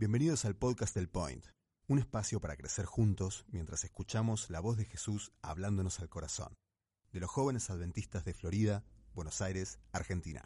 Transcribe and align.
Bienvenidos 0.00 0.46
al 0.46 0.56
podcast 0.56 0.94
del 0.94 1.10
Point, 1.10 1.44
un 1.86 1.98
espacio 1.98 2.40
para 2.40 2.56
crecer 2.56 2.86
juntos 2.86 3.44
mientras 3.48 3.84
escuchamos 3.84 4.48
la 4.48 4.58
voz 4.60 4.78
de 4.78 4.86
Jesús 4.86 5.30
hablándonos 5.42 6.00
al 6.00 6.08
corazón, 6.08 6.56
de 7.12 7.20
los 7.20 7.28
jóvenes 7.28 7.68
adventistas 7.68 8.24
de 8.24 8.32
Florida, 8.32 8.82
Buenos 9.12 9.42
Aires, 9.42 9.78
Argentina. 9.92 10.42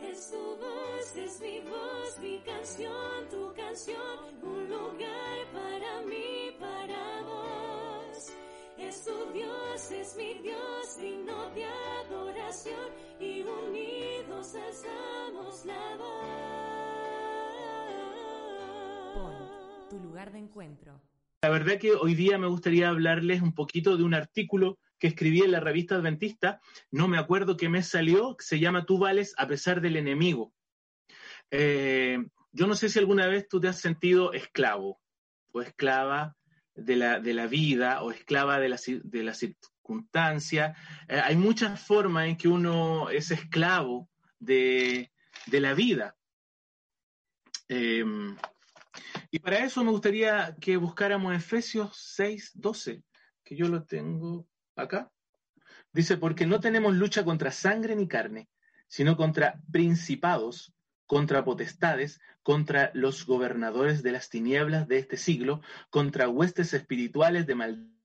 Es 0.00 0.30
tu 0.30 0.56
voz, 0.56 1.14
es 1.14 1.40
mi 1.42 1.60
voz, 1.60 2.18
mi 2.22 2.40
canción, 2.42 3.28
tu 3.28 3.52
canción, 3.54 4.42
un 4.42 4.70
lugar 4.70 5.27
Es 8.98 9.04
tu 9.04 9.32
Dios, 9.32 9.92
es 9.92 10.16
mi 10.16 10.34
Dios, 10.42 10.98
digno 11.00 11.50
de 11.50 11.64
adoración, 11.64 12.90
y 13.20 13.42
unidos 13.42 14.56
alzamos 14.56 15.64
la 15.66 15.96
voz. 15.96 16.24
Tu 19.88 20.00
lugar 20.00 20.32
de 20.32 20.40
encuentro. 20.40 21.00
La 21.42 21.48
verdad 21.48 21.78
que 21.78 21.92
hoy 21.92 22.16
día 22.16 22.38
me 22.38 22.48
gustaría 22.48 22.88
hablarles 22.88 23.40
un 23.40 23.54
poquito 23.54 23.96
de 23.96 24.02
un 24.02 24.14
artículo 24.14 24.80
que 24.98 25.06
escribí 25.06 25.42
en 25.42 25.52
la 25.52 25.60
revista 25.60 25.94
Adventista, 25.94 26.60
no 26.90 27.06
me 27.06 27.18
acuerdo 27.18 27.56
qué 27.56 27.68
mes 27.68 27.88
salió, 27.88 28.36
que 28.36 28.44
se 28.44 28.58
llama 28.58 28.84
Tú 28.84 28.98
vales 28.98 29.32
a 29.38 29.46
pesar 29.46 29.80
del 29.80 29.94
enemigo. 29.94 30.52
Eh, 31.52 32.18
yo 32.50 32.66
no 32.66 32.74
sé 32.74 32.88
si 32.88 32.98
alguna 32.98 33.28
vez 33.28 33.46
tú 33.46 33.60
te 33.60 33.68
has 33.68 33.78
sentido 33.78 34.32
esclavo 34.32 35.00
o 35.52 35.62
esclava 35.62 36.36
de 36.78 36.96
la, 36.96 37.20
de 37.20 37.34
la 37.34 37.46
vida 37.46 38.02
o 38.02 38.10
esclava 38.10 38.58
de 38.58 38.68
la, 38.68 38.78
de 38.86 39.22
la 39.22 39.34
circunstancia. 39.34 40.74
Eh, 41.08 41.20
hay 41.22 41.36
muchas 41.36 41.80
formas 41.80 42.28
en 42.28 42.36
que 42.36 42.48
uno 42.48 43.10
es 43.10 43.30
esclavo 43.30 44.08
de, 44.38 45.12
de 45.46 45.60
la 45.60 45.74
vida. 45.74 46.16
Eh, 47.68 48.04
y 49.30 49.38
para 49.40 49.58
eso 49.58 49.84
me 49.84 49.90
gustaría 49.90 50.56
que 50.60 50.76
buscáramos 50.76 51.34
Efesios 51.34 51.96
6, 52.16 52.52
12, 52.54 53.02
que 53.44 53.56
yo 53.56 53.68
lo 53.68 53.84
tengo 53.84 54.46
acá. 54.74 55.10
Dice, 55.92 56.16
porque 56.16 56.46
no 56.46 56.60
tenemos 56.60 56.94
lucha 56.94 57.24
contra 57.24 57.50
sangre 57.50 57.94
ni 57.96 58.08
carne, 58.08 58.48
sino 58.86 59.16
contra 59.16 59.60
principados, 59.70 60.72
contra 61.08 61.42
potestades, 61.42 62.20
contra 62.42 62.92
los 62.94 63.26
gobernadores 63.26 64.02
de 64.02 64.12
las 64.12 64.28
tinieblas 64.28 64.86
de 64.86 64.98
este 64.98 65.16
siglo, 65.16 65.62
contra 65.90 66.28
huestes 66.28 66.74
espirituales 66.74 67.46
de 67.46 67.54
maldad 67.54 67.98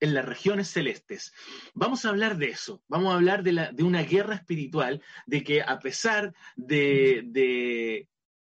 en 0.00 0.14
las 0.14 0.24
regiones 0.24 0.68
celestes. 0.68 1.32
Vamos 1.72 2.04
a 2.04 2.10
hablar 2.10 2.36
de 2.36 2.50
eso, 2.50 2.82
vamos 2.88 3.12
a 3.12 3.16
hablar 3.16 3.42
de, 3.42 3.82
una 3.82 4.02
guerra 4.02 4.34
espiritual, 4.34 5.02
de 5.26 5.42
que 5.42 5.62
a 5.62 5.78
pesar 5.78 6.34
de, 6.56 7.22
de, 7.26 8.08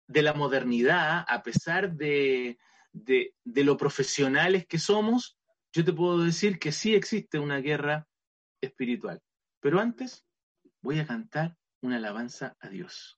de 0.06 0.22
la 0.22 0.32
modernidad, 0.32 1.24
a 1.26 1.42
pesar 1.42 1.92
de, 1.92 2.58
de, 2.92 3.34
de 3.44 3.64
lo 3.64 3.76
profesionales 3.76 4.64
que 4.66 4.78
somos, 4.78 5.36
yo 5.72 5.84
te 5.84 5.92
puedo 5.92 6.20
decir 6.20 6.58
que 6.58 6.72
sí 6.72 6.94
existe 6.94 7.38
una 7.38 7.58
guerra 7.58 8.06
espiritual. 8.60 9.20
Pero 9.60 9.80
antes 9.80 10.24
voy 10.82 11.00
a 11.00 11.06
cantar 11.06 11.56
una 11.80 11.96
alabanza 11.96 12.56
a 12.60 12.68
Dios. 12.68 13.17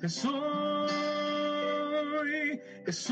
Salvación. 0.00 0.86
Es 2.86 3.10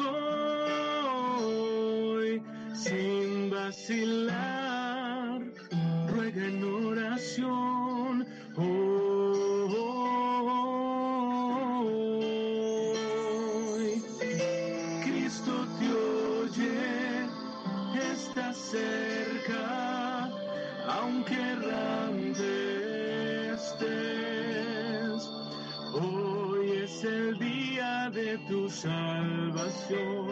tu 28.49 28.69
salvación, 28.69 30.28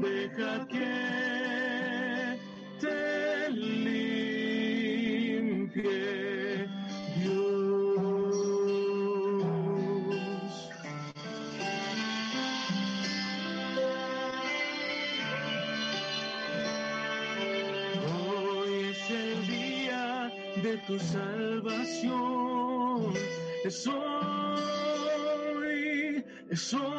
deja 0.00 0.66
que 0.68 2.38
te 2.80 3.50
limpie 3.50 4.68
Dios. 7.16 8.36
Hoy 18.12 18.72
es 18.90 19.10
el 19.10 19.46
día 19.46 20.30
de 20.62 20.76
tu 20.86 20.98
salvación. 20.98 22.12
Es 23.64 23.86
hoy, 23.86 23.94
es 26.50 26.74
hoy, 26.74 26.91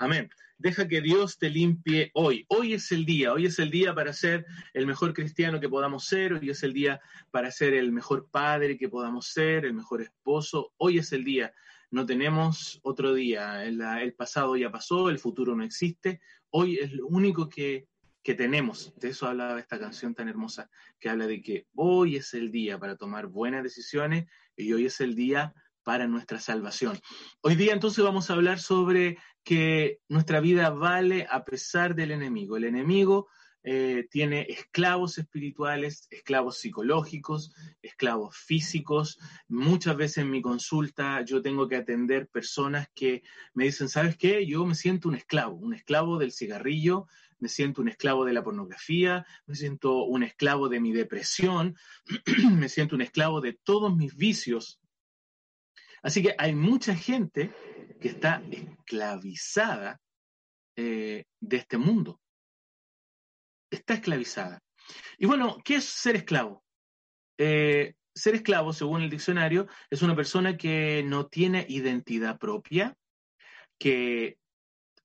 Amén. 0.04 0.30
Deja 0.58 0.86
que 0.86 1.00
Dios 1.00 1.38
te 1.38 1.50
limpie 1.50 2.12
hoy. 2.14 2.46
Hoy 2.50 2.74
es 2.74 2.92
el 2.92 3.06
día. 3.06 3.32
Hoy 3.32 3.46
es 3.46 3.58
el 3.58 3.72
día 3.72 3.96
para 3.96 4.12
ser 4.12 4.46
el 4.74 4.86
mejor 4.86 5.14
cristiano 5.14 5.62
que 5.62 5.70
podamos 5.70 6.08
ser. 6.08 6.34
Hoy 6.34 6.50
es 6.50 6.62
el 6.64 6.74
día 6.74 7.00
para 7.32 7.50
ser 7.52 7.74
el 7.74 7.94
mejor 7.94 8.28
padre 8.30 8.78
que 8.78 8.90
podamos 8.90 9.28
ser, 9.28 9.64
el 9.64 9.74
mejor 9.74 10.02
esposo. 10.02 10.74
Hoy 10.76 10.98
es 10.98 11.14
el 11.14 11.24
día. 11.24 11.54
No 11.90 12.06
tenemos 12.06 12.82
otro 12.84 13.14
día. 13.14 13.64
El, 13.64 14.14
pasado 14.14 14.58
ya 14.58 14.70
pasó, 14.70 15.10
el 15.10 15.20
futuro 15.20 15.56
no 15.56 15.64
existe. 15.64 16.20
Hoy 16.50 16.80
es 16.80 16.92
lo 16.92 17.08
único 17.08 17.48
que, 17.48 17.88
que 18.24 18.34
tenemos. 18.34 18.94
De 18.98 19.08
eso 19.08 19.28
habla 19.28 19.58
esta 19.58 19.80
canción 19.80 20.14
tan 20.14 20.28
hermosa, 20.28 20.70
que 21.00 21.08
habla 21.08 21.28
de 21.28 21.42
que 21.42 21.68
hoy 21.76 22.18
es 22.18 22.34
el 22.34 22.52
día 22.52 22.78
para 22.78 22.98
tomar 22.98 23.28
buenas 23.28 23.64
decisiones 23.64 24.26
y 24.58 24.74
hoy 24.74 24.88
es 24.88 25.00
el 25.00 25.16
día 25.16 25.54
para 25.84 26.08
nuestra 26.08 26.40
salvación. 26.40 27.00
Hoy 27.42 27.56
día 27.56 27.74
entonces 27.74 28.04
vamos 28.04 28.30
a 28.30 28.34
hablar 28.34 28.60
sobre 28.60 29.18
que 29.44 30.00
nuestra 30.08 30.40
vida 30.40 30.70
vale 30.70 31.28
a 31.30 31.44
pesar 31.46 31.96
del 31.96 32.12
enemigo. 32.12 32.58
El 32.58 32.64
enemigo 32.64 33.28
eh, 33.66 34.08
tiene 34.12 34.46
esclavos 34.50 35.18
espirituales, 35.18 36.08
esclavos 36.12 36.58
psicológicos, 36.58 37.54
esclavos 37.82 38.36
físicos. 38.36 39.20
Muchas 39.48 39.96
veces 39.96 40.18
en 40.20 40.32
mi 40.32 40.42
consulta 40.42 41.24
yo 41.24 41.42
tengo 41.42 41.70
que 41.70 41.78
atender 41.78 42.28
personas 42.28 42.90
que 42.94 43.24
me 43.54 43.64
dicen, 43.66 43.88
¿sabes 43.88 44.18
qué? 44.18 44.46
Yo 44.46 44.66
me 44.66 44.76
siento 44.76 45.08
un 45.08 45.16
esclavo, 45.16 45.56
un 45.56 45.74
esclavo 45.74 46.18
del 46.18 46.34
cigarrillo, 46.34 47.08
me 47.40 47.48
siento 47.48 47.82
un 47.82 47.88
esclavo 47.88 48.26
de 48.26 48.34
la 48.34 48.44
pornografía, 48.44 49.26
me 49.46 49.56
siento 49.56 50.04
un 50.04 50.24
esclavo 50.24 50.68
de 50.68 50.82
mi 50.82 50.92
depresión, 50.92 51.78
me 52.52 52.68
siento 52.68 52.96
un 52.96 53.02
esclavo 53.02 53.40
de 53.40 53.54
todos 53.54 53.96
mis 53.96 54.16
vicios. 54.16 54.83
Así 56.04 56.22
que 56.22 56.36
hay 56.38 56.54
mucha 56.54 56.96
gente 56.96 57.52
que 58.00 58.10
está 58.10 58.44
esclavizada 58.52 60.00
eh, 60.76 61.24
de 61.40 61.58
este 61.58 61.78
mundo 61.78 62.20
está 63.74 63.96
esclavizada. 63.96 64.64
Y 65.18 65.26
bueno, 65.26 65.58
¿qué 65.64 65.76
es 65.76 65.86
ser 65.86 66.16
esclavo? 66.16 66.64
Eh, 67.38 67.94
ser 68.14 68.36
esclavo, 68.36 68.74
según 68.74 69.02
el 69.02 69.10
diccionario, 69.10 69.68
es 69.90 70.02
una 70.02 70.16
persona 70.16 70.58
que 70.58 71.04
no 71.04 71.28
tiene 71.28 71.66
identidad 71.68 72.38
propia, 72.38 72.96
que 73.80 74.38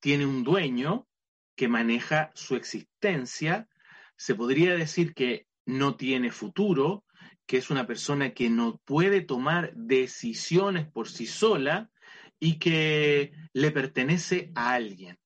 tiene 0.00 0.26
un 0.26 0.44
dueño, 0.44 1.08
que 1.56 1.68
maneja 1.68 2.30
su 2.34 2.54
existencia. 2.56 3.68
Se 4.16 4.34
podría 4.34 4.74
decir 4.74 5.14
que 5.14 5.46
no 5.66 5.96
tiene 5.96 6.30
futuro, 6.30 7.04
que 7.48 7.56
es 7.56 7.70
una 7.70 7.86
persona 7.86 8.34
que 8.34 8.50
no 8.50 8.76
puede 8.84 9.22
tomar 9.22 9.72
decisiones 9.74 10.86
por 10.86 11.08
sí 11.08 11.26
sola 11.26 11.90
y 12.38 12.58
que 12.58 13.32
le 13.54 13.70
pertenece 13.70 14.52
a 14.54 14.74
alguien 14.74 15.18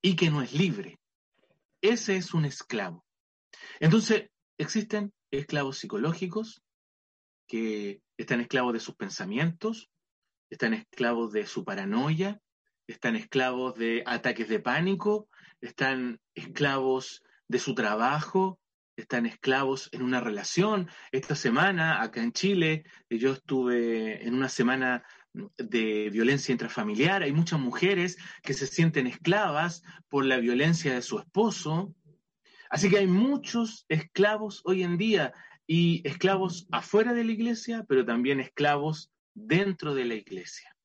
y 0.00 0.14
que 0.14 0.30
no 0.30 0.40
es 0.40 0.54
libre. 0.54 1.00
Ese 1.82 2.16
es 2.16 2.32
un 2.32 2.44
esclavo. 2.44 3.04
Entonces, 3.80 4.30
existen 4.56 5.12
esclavos 5.32 5.78
psicológicos 5.78 6.62
que 7.48 8.02
están 8.16 8.40
esclavos 8.40 8.72
de 8.72 8.80
sus 8.80 8.94
pensamientos, 8.94 9.90
están 10.50 10.74
esclavos 10.74 11.32
de 11.32 11.44
su 11.44 11.64
paranoia, 11.64 12.40
están 12.86 13.16
esclavos 13.16 13.74
de 13.74 14.04
ataques 14.06 14.48
de 14.48 14.60
pánico, 14.60 15.28
están 15.60 16.20
esclavos 16.34 17.24
de 17.48 17.58
su 17.58 17.74
trabajo, 17.74 18.60
están 19.00 19.26
esclavos 19.26 19.88
en 19.92 20.02
una 20.02 20.20
relación. 20.20 20.88
Esta 21.12 21.34
semana, 21.34 22.02
acá 22.02 22.22
en 22.22 22.32
Chile, 22.32 22.84
yo 23.08 23.32
estuve 23.32 24.26
en 24.26 24.34
una 24.34 24.48
semana 24.48 25.04
de 25.56 26.10
violencia 26.10 26.52
intrafamiliar, 26.52 27.22
hay 27.22 27.32
muchas 27.32 27.60
mujeres 27.60 28.18
que 28.42 28.54
se 28.54 28.66
sienten 28.66 29.06
esclavas 29.06 29.82
por 30.08 30.24
la 30.24 30.38
violencia 30.38 30.94
de 30.94 31.02
su 31.02 31.18
esposo. 31.18 31.94
Así 32.70 32.90
que 32.90 32.98
hay 32.98 33.06
muchos 33.06 33.86
esclavos 33.88 34.62
hoy 34.64 34.82
en 34.82 34.98
día 34.98 35.32
y 35.66 36.02
esclavos 36.06 36.66
afuera 36.72 37.14
de 37.14 37.24
la 37.24 37.32
iglesia, 37.32 37.84
pero 37.88 38.04
también 38.04 38.40
esclavos 38.40 39.12
dentro 39.32 39.94
de 39.94 40.04
la 40.06 40.14
iglesia. 40.14 40.76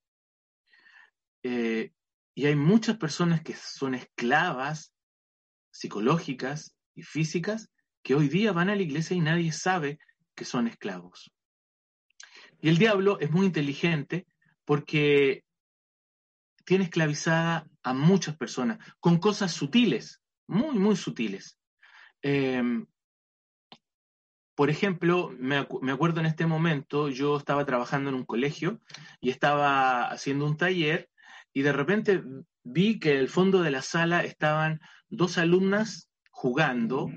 Eh, 1.41 1.91
y 2.35 2.45
hay 2.45 2.55
muchas 2.55 2.97
personas 2.97 3.41
que 3.41 3.55
son 3.55 3.95
esclavas 3.95 4.93
psicológicas 5.71 6.75
y 6.95 7.01
físicas 7.01 7.72
que 8.03 8.15
hoy 8.15 8.27
día 8.27 8.51
van 8.51 8.69
a 8.69 8.75
la 8.75 8.81
iglesia 8.81 9.15
y 9.15 9.21
nadie 9.21 9.51
sabe 9.51 9.99
que 10.35 10.45
son 10.45 10.67
esclavos. 10.67 11.31
Y 12.59 12.69
el 12.69 12.77
diablo 12.77 13.19
es 13.19 13.31
muy 13.31 13.45
inteligente 13.45 14.27
porque 14.65 15.43
tiene 16.65 16.85
esclavizada 16.85 17.67
a 17.83 17.93
muchas 17.93 18.37
personas 18.37 18.79
con 18.99 19.17
cosas 19.17 19.51
sutiles, 19.51 20.21
muy, 20.47 20.77
muy 20.77 20.95
sutiles. 20.95 21.57
Em, 22.21 22.85
por 24.55 24.69
ejemplo, 24.69 25.31
me, 25.37 25.57
acuerdo 25.57 26.19
en 26.19 26.27
este 26.27 26.45
momento, 26.45 27.09
yo 27.09 27.37
estaba 27.37 27.65
trabajando 27.65 28.09
en 28.09 28.15
un 28.15 28.25
colegio 28.25 28.79
y 29.19 29.29
estaba 29.29 30.09
haciendo 30.09 30.45
un 30.45 30.57
taller 30.57 31.09
y 31.53 31.63
de 31.63 31.73
repente 31.73 32.23
vi 32.63 32.99
que 32.99 33.13
en 33.13 33.17
el 33.17 33.29
fondo 33.29 33.61
de 33.61 33.71
la 33.71 33.81
sala 33.81 34.23
estaban 34.23 34.79
dos 35.09 35.37
alumnas 35.37 36.09
jugando, 36.29 37.09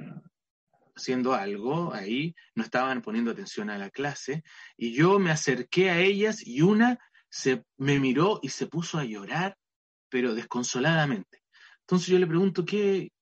haciendo 0.97 1.35
algo 1.35 1.93
ahí, 1.93 2.35
no 2.55 2.63
estaban 2.63 3.03
poniendo 3.03 3.31
atención 3.31 3.71
a 3.71 3.79
la 3.79 3.91
clase, 3.91 4.43
y 4.77 4.93
yo 4.93 5.19
me 5.19 5.31
acerqué 5.31 5.91
a 5.91 6.01
ellas 6.01 6.45
y 6.47 6.63
una 6.63 6.99
se 7.29 7.65
me 7.77 8.01
miró 8.01 8.41
y 8.43 8.49
se 8.49 8.67
puso 8.67 8.99
a 8.99 9.05
llorar, 9.05 9.57
pero 10.09 10.35
desconsoladamente. 10.35 11.43
Entonces 11.81 12.09
yo 12.09 12.19
le 12.19 12.27
pregunto 12.27 12.65
qué, 12.65 13.13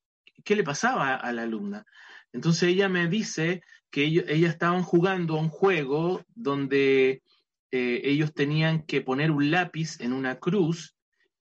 qué 0.45 0.55
le 0.55 0.63
pasaba 0.63 1.17
a 1.17 1.33
la 1.33 1.43
alumna. 1.43 1.85
Entonces 2.33 2.65
ella 2.65 2.89
me 2.89 3.09
dice 3.09 3.63
que 3.91 4.05
ellos, 4.05 4.25
estaban 4.29 4.83
jugando 4.83 5.37
a 5.37 5.41
un 5.41 5.49
juego 5.49 6.25
donde 6.29 7.23
eh, 7.71 8.01
ellos 8.05 8.35
tenían 8.35 8.83
que 8.83 9.01
poner 9.01 9.31
un 9.31 9.51
lápiz 9.51 10.01
en 10.01 10.13
una 10.13 10.39
cruz 10.39 10.97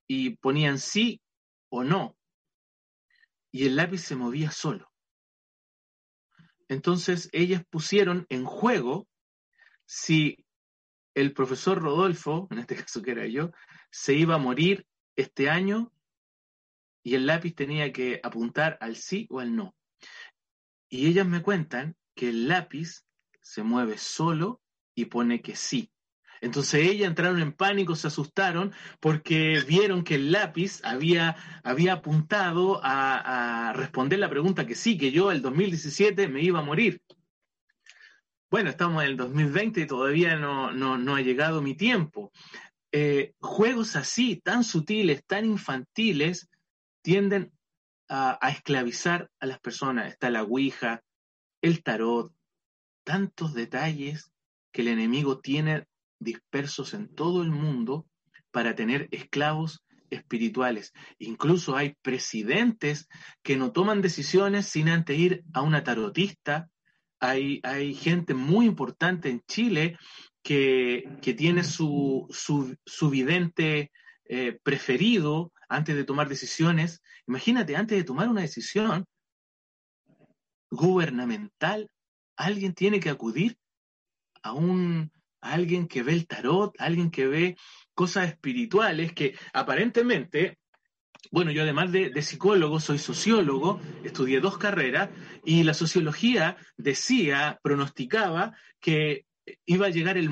y 0.07 0.37
ponían 0.37 0.77
sí 0.77 1.21
o 1.69 1.83
no. 1.83 2.15
Y 3.51 3.65
el 3.65 3.75
lápiz 3.75 3.99
se 3.99 4.15
movía 4.15 4.51
solo. 4.51 4.92
Entonces 6.73 7.29
ellas 7.33 7.63
pusieron 7.69 8.25
en 8.29 8.45
juego 8.45 9.07
si 9.85 10.43
el 11.13 11.31
profesor 11.33 11.79
Rodolfo, 11.79 12.47
en 12.49 12.59
este 12.59 12.75
caso 12.83 13.01
que 13.03 13.11
era 13.11 13.27
yo, 13.27 13.51
se 13.91 14.15
iba 14.15 14.35
a 14.35 14.39
morir 14.39 14.87
este 15.15 15.49
año 15.49 15.91
y 17.03 17.13
el 17.13 17.27
lápiz 17.27 17.53
tenía 17.53 17.93
que 17.93 18.19
apuntar 18.23 18.77
al 18.81 18.95
sí 18.95 19.27
o 19.29 19.39
al 19.39 19.55
no. 19.55 19.75
Y 20.89 21.07
ellas 21.07 21.27
me 21.27 21.43
cuentan 21.43 21.95
que 22.15 22.29
el 22.29 22.47
lápiz 22.47 23.05
se 23.41 23.61
mueve 23.61 23.99
solo 23.99 24.59
y 24.95 25.05
pone 25.05 25.41
que 25.41 25.55
sí. 25.55 25.91
Entonces 26.43 26.85
ellas 26.89 27.07
entraron 27.07 27.41
en 27.41 27.53
pánico, 27.53 27.95
se 27.95 28.07
asustaron 28.07 28.73
porque 28.99 29.63
vieron 29.65 30.03
que 30.03 30.15
el 30.15 30.33
lápiz 30.33 30.81
había, 30.83 31.37
había 31.63 31.93
apuntado 31.93 32.81
a, 32.83 33.71
responder 33.75 34.19
la 34.19 34.29
pregunta 34.29 34.67
que 34.67 34.75
sí, 34.75 34.97
que 34.97 35.11
yo 35.11 35.31
el 35.31 35.41
2017 35.41 36.27
me 36.27 36.41
iba 36.41 36.59
a 36.59 36.63
morir 36.63 37.01
bueno, 38.51 38.69
estamos 38.69 39.01
en 39.01 39.09
el 39.09 39.17
2020 39.17 39.81
y 39.81 39.87
todavía 39.87 40.35
no, 40.35 40.71
no, 40.71 41.15
ha 41.15 41.21
llegado 41.21 41.59
mi 41.63 41.73
tiempo. 41.73 42.31
Eh, 42.91 43.33
juegos 43.39 43.95
así, 43.95 44.35
tan 44.35 44.63
sutiles, 44.63 45.25
tan 45.25 45.45
infantiles, 45.45 46.51
tienden 47.01 47.51
a, 48.07 48.37
a, 48.39 48.51
esclavizar 48.51 49.31
a 49.39 49.47
las 49.47 49.59
personas. 49.59 50.07
Está 50.07 50.29
la 50.29 50.43
Ouija, 50.43 51.01
el 51.63 51.81
tarot, 51.81 52.31
tantos 53.03 53.55
detalles 53.55 54.31
que 54.71 54.83
el 54.83 54.89
enemigo 54.89 55.39
tiene 55.39 55.87
dispersos 56.23 56.93
en 56.93 57.13
todo 57.13 57.41
el 57.43 57.51
mundo 57.51 58.07
para 58.51 58.75
tener 58.75 59.07
esclavos 59.11 59.83
espirituales. 60.09 60.93
Incluso 61.19 61.75
hay 61.75 61.95
presidentes 62.01 63.07
que 63.41 63.57
no 63.57 63.71
toman 63.71 64.01
decisiones 64.01 64.67
sin 64.67 64.89
antes 64.89 65.17
ir 65.17 65.43
a 65.53 65.61
una 65.61 65.83
tarotista 65.83 66.69
hay, 67.23 67.93
gente 67.93 68.33
muy 68.33 68.65
importante 68.65 69.29
en 69.29 69.41
Chile 69.47 69.97
que, 70.41 71.03
tiene 71.21 71.63
su, 71.63 72.27
su, 72.29 73.09
vidente 73.09 73.91
eh, 74.25 74.59
preferido 74.61 75.53
antes 75.69 75.95
de 75.95 76.03
tomar 76.03 76.27
decisiones. 76.27 77.01
Imagínate, 77.27 77.77
antes 77.77 77.97
de 77.97 78.03
tomar 78.03 78.27
una 78.27 78.41
decisión 78.41 79.05
gubernamental, 80.69 81.89
alguien 82.35 82.73
tiene 82.73 82.99
que 82.99 83.09
acudir 83.09 83.57
a 84.41 84.51
un 84.51 85.09
alguien 85.43 85.87
que 85.87 86.03
ve 86.03 86.13
el 86.13 86.27
tarot, 86.27 86.75
alguien 86.79 87.11
que 87.11 87.27
ve 87.27 87.57
cosas 87.93 88.29
espirituales 88.29 89.13
que 89.13 89.35
aparentemente 89.53 90.57
bueno, 91.31 91.51
yo 91.51 91.63
además 91.63 91.91
de, 91.91 92.21
psicólogo, 92.21 92.79
soy 92.79 92.99
sociólogo, 92.99 93.79
estudié 94.03 94.39
dos 94.39 94.57
carreras 94.57 95.09
y 95.43 95.63
la 95.63 95.73
sociología 95.73 96.57
decía, 96.77 97.59
pronosticaba 97.63 98.55
que 98.79 99.25
iba 99.65 99.87
a 99.87 99.89
llegar, 99.89 100.17
el, 100.17 100.29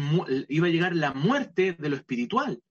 iba 0.48 0.68
a 0.68 0.70
llegar 0.70 0.96
la 0.96 1.14
muerte 1.14 1.76
de 1.80 1.90
lo 1.90 1.96
espiritual 1.96 2.62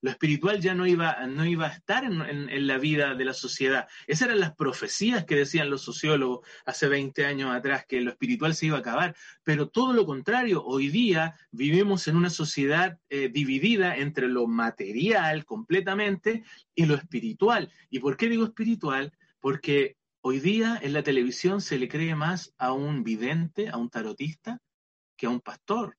lo 0.00 0.10
espiritual 0.10 0.60
ya 0.60 0.74
no 0.74 0.86
iba, 0.86 1.26
no 1.26 1.44
iba 1.44 1.66
a 1.66 1.72
estar 1.72 2.04
en, 2.04 2.66
la 2.66 2.78
vida 2.78 3.14
de 3.14 3.24
la 3.24 3.34
sociedad. 3.34 3.88
Esas 4.06 4.28
eran 4.28 4.40
las 4.40 4.54
profecías 4.54 5.24
que 5.24 5.34
decían 5.34 5.70
los 5.70 5.82
sociólogos 5.82 6.46
hace 6.64 6.88
20 6.88 7.24
años 7.24 7.54
atrás, 7.54 7.84
que 7.86 8.00
lo 8.00 8.10
espiritual 8.10 8.54
se 8.54 8.66
iba 8.66 8.76
a 8.76 8.80
acabar. 8.80 9.16
Pero 9.42 9.68
todo 9.68 9.92
lo 9.92 10.06
contrario, 10.06 10.64
hoy 10.64 10.88
día 10.88 11.34
vivimos 11.50 12.06
en 12.06 12.16
una 12.16 12.30
sociedad 12.30 12.98
eh, 13.08 13.28
dividida 13.28 13.96
entre 13.96 14.28
lo 14.28 14.46
material 14.46 15.44
completamente 15.44 16.44
y 16.74 16.86
lo 16.86 16.94
espiritual. 16.94 17.72
¿Y 17.90 17.98
por 17.98 18.16
qué 18.16 18.28
digo 18.28 18.44
espiritual? 18.44 19.12
Porque 19.40 19.96
hoy 20.20 20.38
día 20.38 20.78
en 20.80 20.92
la 20.92 21.02
televisión 21.02 21.60
se 21.60 21.78
le 21.78 21.88
cree 21.88 22.14
más 22.14 22.54
a 22.58 22.72
un 22.72 23.02
vidente, 23.02 23.68
a 23.68 23.76
un 23.76 23.90
tarotista, 23.90 24.60
que 25.16 25.26
a 25.26 25.30
un 25.30 25.40
pastor. 25.40 25.96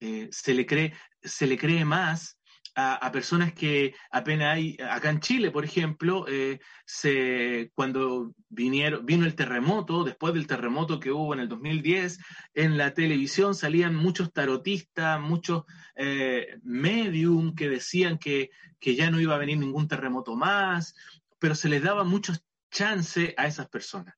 Eh, 0.00 0.28
se, 0.30 0.54
le 0.54 0.64
cree, 0.64 0.94
se 1.20 1.48
le 1.48 1.58
cree 1.58 1.84
más 1.84 2.37
a, 2.80 3.10
personas 3.10 3.52
que 3.54 3.94
apenas 4.08 4.54
hay, 4.54 4.76
acá 4.88 5.10
en 5.10 5.18
Chile, 5.18 5.50
por 5.50 5.64
ejemplo, 5.64 6.26
eh, 6.28 6.60
se, 6.86 7.72
cuando 7.74 8.34
vinieron, 8.48 9.04
vino 9.04 9.26
el 9.26 9.34
terremoto, 9.34 10.04
después 10.04 10.32
del 10.32 10.46
terremoto 10.46 11.00
que 11.00 11.10
hubo 11.10 11.34
en 11.34 11.40
el 11.40 11.48
2010, 11.48 12.20
en 12.54 12.78
la 12.78 12.94
televisión 12.94 13.56
salían 13.56 13.96
muchos 13.96 14.32
tarotistas, 14.32 15.20
muchos 15.20 15.64
eh, 15.96 16.56
medium 16.62 17.56
que 17.56 17.68
decían 17.68 18.16
que, 18.16 18.50
que 18.78 18.94
ya 18.94 19.10
no 19.10 19.20
iba 19.20 19.34
a 19.34 19.38
venir 19.38 19.58
ningún 19.58 19.88
terremoto 19.88 20.36
más, 20.36 20.94
pero 21.40 21.56
se 21.56 21.68
les 21.68 21.82
daba 21.82 22.04
mucho 22.04 22.32
chance 22.70 23.34
a 23.36 23.48
esas 23.48 23.68
personas. 23.68 24.14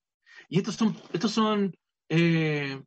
Y 0.50 0.58
estos 0.58 0.74
son, 0.76 0.94
estos 1.14 1.32
son, 1.32 1.74
eh, 2.10 2.78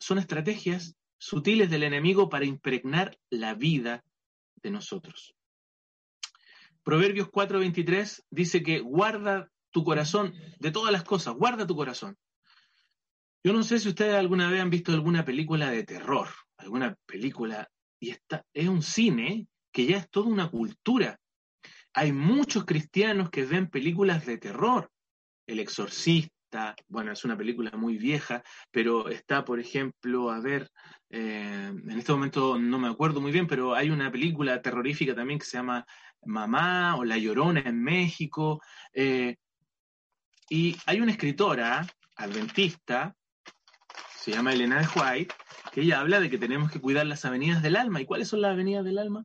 son 0.00 0.18
estrategias 0.18 0.96
sutiles 1.16 1.70
del 1.70 1.84
enemigo 1.84 2.28
para 2.28 2.44
impregnar 2.44 3.16
la 3.30 3.54
vida 3.54 4.02
nosotros. 4.70 5.34
Proverbios 6.82 7.28
4:23 7.28 8.24
dice 8.30 8.62
que 8.62 8.80
guarda 8.80 9.50
tu 9.70 9.84
corazón 9.84 10.34
de 10.58 10.70
todas 10.70 10.92
las 10.92 11.04
cosas, 11.04 11.34
guarda 11.34 11.66
tu 11.66 11.74
corazón. 11.74 12.16
Yo 13.44 13.52
no 13.52 13.62
sé 13.62 13.78
si 13.78 13.88
ustedes 13.88 14.14
alguna 14.14 14.50
vez 14.50 14.60
han 14.60 14.70
visto 14.70 14.92
alguna 14.92 15.24
película 15.24 15.70
de 15.70 15.84
terror, 15.84 16.28
alguna 16.56 16.96
película, 17.06 17.68
y 18.00 18.10
esta, 18.10 18.44
es 18.52 18.68
un 18.68 18.82
cine 18.82 19.48
que 19.72 19.86
ya 19.86 19.98
es 19.98 20.10
toda 20.10 20.28
una 20.28 20.50
cultura. 20.50 21.18
Hay 21.92 22.12
muchos 22.12 22.64
cristianos 22.64 23.30
que 23.30 23.44
ven 23.44 23.68
películas 23.68 24.26
de 24.26 24.38
terror. 24.38 24.90
El 25.46 25.60
exorcista, 25.60 26.34
bueno, 26.88 27.12
es 27.12 27.24
una 27.24 27.36
película 27.36 27.70
muy 27.76 27.98
vieja, 27.98 28.42
pero 28.70 29.08
está, 29.08 29.44
por 29.44 29.60
ejemplo, 29.60 30.30
a 30.30 30.40
ver, 30.40 30.70
eh, 31.10 31.72
en 31.72 31.98
este 31.98 32.12
momento 32.12 32.58
no 32.58 32.78
me 32.78 32.88
acuerdo 32.88 33.20
muy 33.20 33.32
bien, 33.32 33.46
pero 33.46 33.74
hay 33.74 33.90
una 33.90 34.10
película 34.10 34.60
terrorífica 34.62 35.14
también 35.14 35.38
que 35.38 35.46
se 35.46 35.56
llama 35.56 35.86
Mamá 36.24 36.96
o 36.96 37.04
La 37.04 37.18
Llorona 37.18 37.60
en 37.60 37.82
México. 37.82 38.60
Eh, 38.92 39.36
y 40.48 40.76
hay 40.86 41.00
una 41.00 41.12
escritora 41.12 41.86
adventista, 42.16 43.14
se 44.16 44.32
llama 44.32 44.52
Elena 44.52 44.80
de 44.80 44.88
White, 45.00 45.34
que 45.72 45.82
ella 45.82 46.00
habla 46.00 46.20
de 46.20 46.30
que 46.30 46.38
tenemos 46.38 46.70
que 46.70 46.80
cuidar 46.80 47.06
las 47.06 47.24
avenidas 47.24 47.62
del 47.62 47.76
alma. 47.76 48.00
¿Y 48.00 48.06
cuáles 48.06 48.28
son 48.28 48.40
las 48.40 48.52
avenidas 48.52 48.84
del 48.84 48.98
alma? 48.98 49.24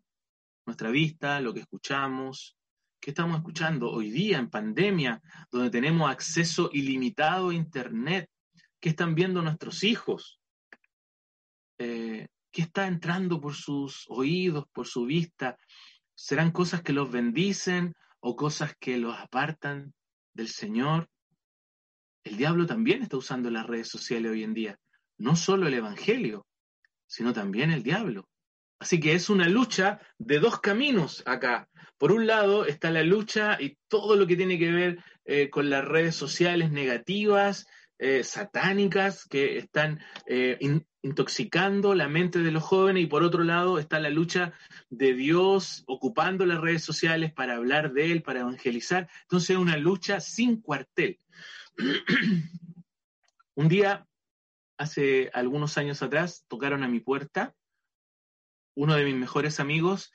Nuestra 0.66 0.90
vista, 0.90 1.40
lo 1.42 1.54
que 1.54 1.62
escuchamos, 1.62 2.58
¿Qué 3.02 3.10
estamos 3.10 3.38
escuchando 3.38 3.90
hoy 3.90 4.12
día 4.12 4.38
en 4.38 4.52
pandemia, 4.52 5.24
donde 5.50 5.72
tenemos 5.72 6.12
acceso 6.12 6.70
ilimitado 6.72 7.50
a 7.50 7.54
Internet? 7.56 8.30
¿Qué 8.80 8.90
están 8.90 9.16
viendo 9.16 9.42
nuestros 9.42 9.84
hijos? 9.84 10.40
Eh, 11.80 12.28
¿Qué 12.52 12.62
está 12.62 12.86
entrando 12.86 13.42
por 13.42 13.56
sus 13.56 14.06
oídos, 14.08 14.66
por 14.72 14.86
su 14.86 15.06
vista? 15.06 15.58
¿Serán 16.14 16.52
cosas 16.52 16.84
que 16.84 16.94
los 16.94 17.12
bendicen 17.12 17.96
o 18.20 18.36
cosas 18.36 18.76
que 18.80 18.98
los 18.98 19.18
apartan 19.18 19.96
del 20.36 20.50
Señor? 20.50 21.10
El 22.24 22.38
diablo 22.38 22.68
también 22.68 23.02
está 23.02 23.18
usando 23.18 23.50
las 23.50 23.66
redes 23.66 23.90
sociales 23.90 24.32
hoy 24.32 24.44
en 24.44 24.54
día. 24.54 24.80
No 25.18 25.36
solo 25.36 25.68
el 25.68 25.74
Evangelio, 25.74 26.46
sino 27.08 27.34
también 27.34 27.72
el 27.72 27.82
diablo. 27.82 28.30
Así 28.82 29.00
que 29.00 29.14
es 29.14 29.30
una 29.30 29.48
lucha 29.48 30.00
de 30.18 30.40
dos 30.40 30.60
caminos 30.60 31.22
acá. 31.28 31.70
Por 32.00 32.12
un 32.12 32.26
lado 32.26 32.66
está 32.66 32.90
la 32.90 33.04
lucha 33.04 33.62
y 33.62 33.78
todo 33.88 34.16
lo 34.16 34.26
que 34.26 34.36
tiene 34.36 34.58
que 34.58 34.72
ver 34.72 34.98
eh, 35.24 35.52
con 35.52 35.70
las 35.70 35.86
redes 35.86 36.16
sociales 36.16 36.72
negativas, 36.72 37.68
eh, 38.00 38.24
satánicas, 38.24 39.26
que 39.26 39.60
están 39.60 40.00
eh, 40.26 40.58
intoxicando 41.04 41.94
la 41.94 42.08
mente 42.08 42.40
de 42.40 42.50
los 42.50 42.64
jóvenes. 42.64 43.04
Y 43.04 43.06
por 43.06 43.22
otro 43.22 43.44
lado 43.44 43.78
está 43.78 44.00
la 44.00 44.10
lucha 44.10 44.52
de 44.90 45.14
Dios 45.14 45.84
ocupando 45.86 46.48
las 46.48 46.60
redes 46.60 46.84
sociales 46.84 47.32
para 47.32 47.58
hablar 47.58 47.94
de 47.94 48.12
Él, 48.12 48.24
para 48.24 48.40
evangelizar. 48.40 49.08
Entonces 49.22 49.52
es 49.52 49.58
una 49.58 49.78
lucha 49.78 50.20
sin 50.22 50.60
cuartel. 50.60 51.20
un 53.54 53.68
día, 53.68 54.08
hace 54.76 55.30
algunos 55.36 55.78
años 55.78 56.02
atrás, 56.02 56.46
tocaron 56.48 56.82
a 56.82 56.88
mi 56.88 57.00
puerta 57.00 57.54
uno 58.82 58.96
de 58.96 59.06
mis 59.06 59.14
mejores 59.14 59.60
amigos 59.60 60.12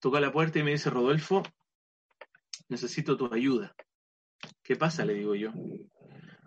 toca 0.00 0.20
la 0.20 0.30
puerta 0.30 0.58
y 0.58 0.62
me 0.62 0.72
dice, 0.72 0.90
Rodolfo, 0.90 1.42
necesito 2.68 3.16
tu 3.16 3.32
ayuda. 3.32 3.74
¿Qué 4.62 4.76
pasa? 4.76 5.06
Le 5.06 5.14
digo 5.14 5.34
yo. 5.34 5.50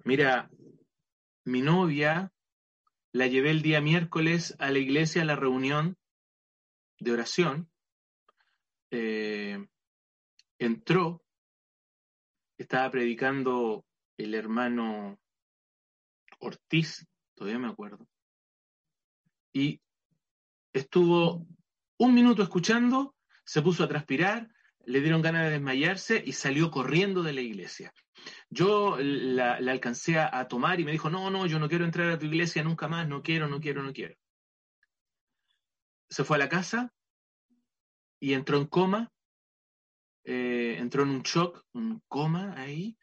Mira, 0.03 0.47
mi 1.43 1.63
novia 1.63 2.31
la 3.13 3.25
llevé 3.25 3.49
el 3.49 3.63
día 3.63 3.81
miércoles 3.81 4.55
a 4.59 4.69
la 4.69 4.77
iglesia 4.77 5.23
a 5.23 5.25
la 5.25 5.35
reunión 5.35 5.97
de 6.99 7.11
oración. 7.11 7.67
Eh, 8.91 9.57
entró, 10.59 11.23
estaba 12.59 12.91
predicando 12.91 13.87
el 14.17 14.35
hermano 14.35 15.19
Ortiz, 16.37 17.07
todavía 17.33 17.57
me 17.57 17.69
acuerdo, 17.69 18.07
y 19.51 19.81
estuvo 20.73 21.47
un 21.97 22.13
minuto 22.13 22.43
escuchando, 22.43 23.15
se 23.45 23.61
puso 23.61 23.83
a 23.83 23.87
transpirar, 23.87 24.49
le 24.85 24.99
dieron 24.99 25.21
ganas 25.21 25.45
de 25.45 25.51
desmayarse 25.51 26.21
y 26.25 26.33
salió 26.33 26.71
corriendo 26.71 27.23
de 27.23 27.33
la 27.33 27.41
iglesia. 27.41 27.93
Yo 28.49 28.97
la, 28.99 29.53
alcancé 29.55 30.17
a, 30.19 30.47
tomar 30.47 30.79
y 30.79 30.85
me 30.85 30.91
dijo, 30.91 31.09
no, 31.09 31.29
no, 31.29 31.45
yo 31.45 31.59
no 31.59 31.69
quiero 31.69 31.85
entrar 31.85 32.09
a 32.09 32.19
tu 32.19 32.25
iglesia 32.25 32.63
nunca 32.63 32.87
más, 32.87 33.07
no 33.07 33.21
quiero, 33.21 33.47
no 33.47 33.59
quiero, 33.59 33.83
no 33.83 33.93
quiero. 33.93 34.15
Se 36.09 36.23
fue 36.23 36.37
a 36.37 36.39
la 36.39 36.49
casa 36.49 36.93
y 38.19 38.33
entró 38.33 38.57
en 38.57 38.67
coma, 38.67 39.11
eh, 40.23 40.77
entró 40.79 41.03
en 41.03 41.09
un 41.09 41.21
shock, 41.23 41.65
un 41.73 42.01
coma 42.07 42.53
ahí. 42.57 42.97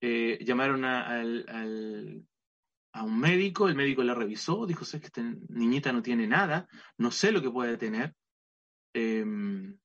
Eh, 0.00 0.38
llamaron 0.44 0.84
al, 0.84 2.26
a 2.96 3.02
un 3.02 3.20
médico, 3.20 3.68
el 3.68 3.74
médico 3.74 4.02
la 4.02 4.14
revisó, 4.14 4.66
dijo, 4.66 4.84
sé 4.84 5.00
que 5.00 5.06
esta 5.06 5.22
niñita 5.48 5.92
no 5.92 6.02
tiene 6.02 6.26
nada, 6.26 6.66
no 6.96 7.10
sé 7.10 7.30
lo 7.30 7.42
que 7.42 7.50
puede 7.50 7.76
tener. 7.76 8.14
Em, 8.94 9.76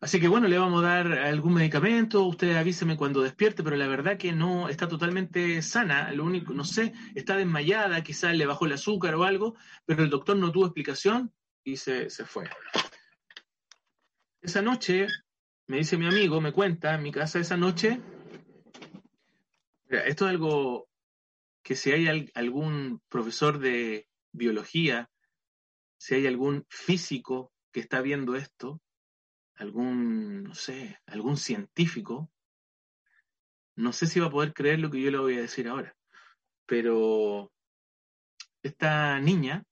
así 0.00 0.18
que 0.18 0.28
bueno, 0.28 0.48
le 0.48 0.56
vamos 0.56 0.82
a 0.82 0.88
dar 0.88 1.12
algún 1.12 1.52
medicamento, 1.52 2.24
usted 2.24 2.56
avíseme 2.56 2.96
cuando 2.96 3.20
despierte, 3.20 3.62
pero 3.62 3.76
la 3.76 3.86
verdad 3.86 4.16
que 4.16 4.32
no 4.32 4.70
está 4.70 4.88
totalmente 4.88 5.60
sana, 5.60 6.10
lo 6.12 6.24
único, 6.24 6.54
no 6.54 6.64
sé, 6.64 6.94
está 7.14 7.36
desmayada, 7.36 8.02
quizás 8.02 8.34
le 8.34 8.46
bajó 8.46 8.64
el 8.64 8.72
azúcar 8.72 9.14
o 9.14 9.24
algo, 9.24 9.54
pero 9.84 10.02
el 10.02 10.10
doctor 10.10 10.38
no 10.38 10.50
tuvo 10.50 10.64
explicación 10.64 11.30
y 11.64 11.76
se, 11.76 12.08
se 12.08 12.24
fue. 12.24 12.48
Esa 14.40 14.62
noche, 14.62 15.06
me 15.66 15.76
dice 15.76 15.98
mi 15.98 16.06
amigo, 16.06 16.40
me 16.40 16.52
cuenta, 16.52 16.94
en 16.94 17.02
mi 17.02 17.12
casa 17.12 17.38
esa 17.38 17.58
noche, 17.58 18.00
esto 19.90 20.24
es 20.24 20.30
algo 20.30 20.87
que 21.68 21.76
si 21.76 21.92
hay 21.92 22.30
algún 22.32 23.02
profesor 23.10 23.58
de 23.58 24.08
biología, 24.32 25.10
si 25.98 26.14
hay 26.14 26.26
algún 26.26 26.64
físico 26.70 27.52
que 27.72 27.80
está 27.80 28.00
viendo 28.00 28.36
esto, 28.36 28.80
algún, 29.54 30.44
no 30.44 30.54
sé, 30.54 30.98
algún 31.04 31.36
científico, 31.36 32.32
no 33.76 33.92
sé 33.92 34.06
si 34.06 34.18
va 34.18 34.28
a 34.28 34.30
poder 34.30 34.54
creer 34.54 34.78
lo 34.78 34.90
que 34.90 35.02
yo 35.02 35.10
le 35.10 35.18
voy 35.18 35.36
a 35.36 35.42
decir 35.42 35.68
ahora, 35.68 35.94
pero 36.64 37.52
esta 38.62 39.20
niña 39.20 39.66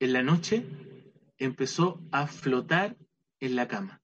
en 0.00 0.14
la 0.14 0.24
noche 0.24 0.66
empezó 1.38 2.02
a 2.10 2.26
flotar 2.26 2.96
en 3.38 3.54
la 3.54 3.68
cama. 3.68 4.02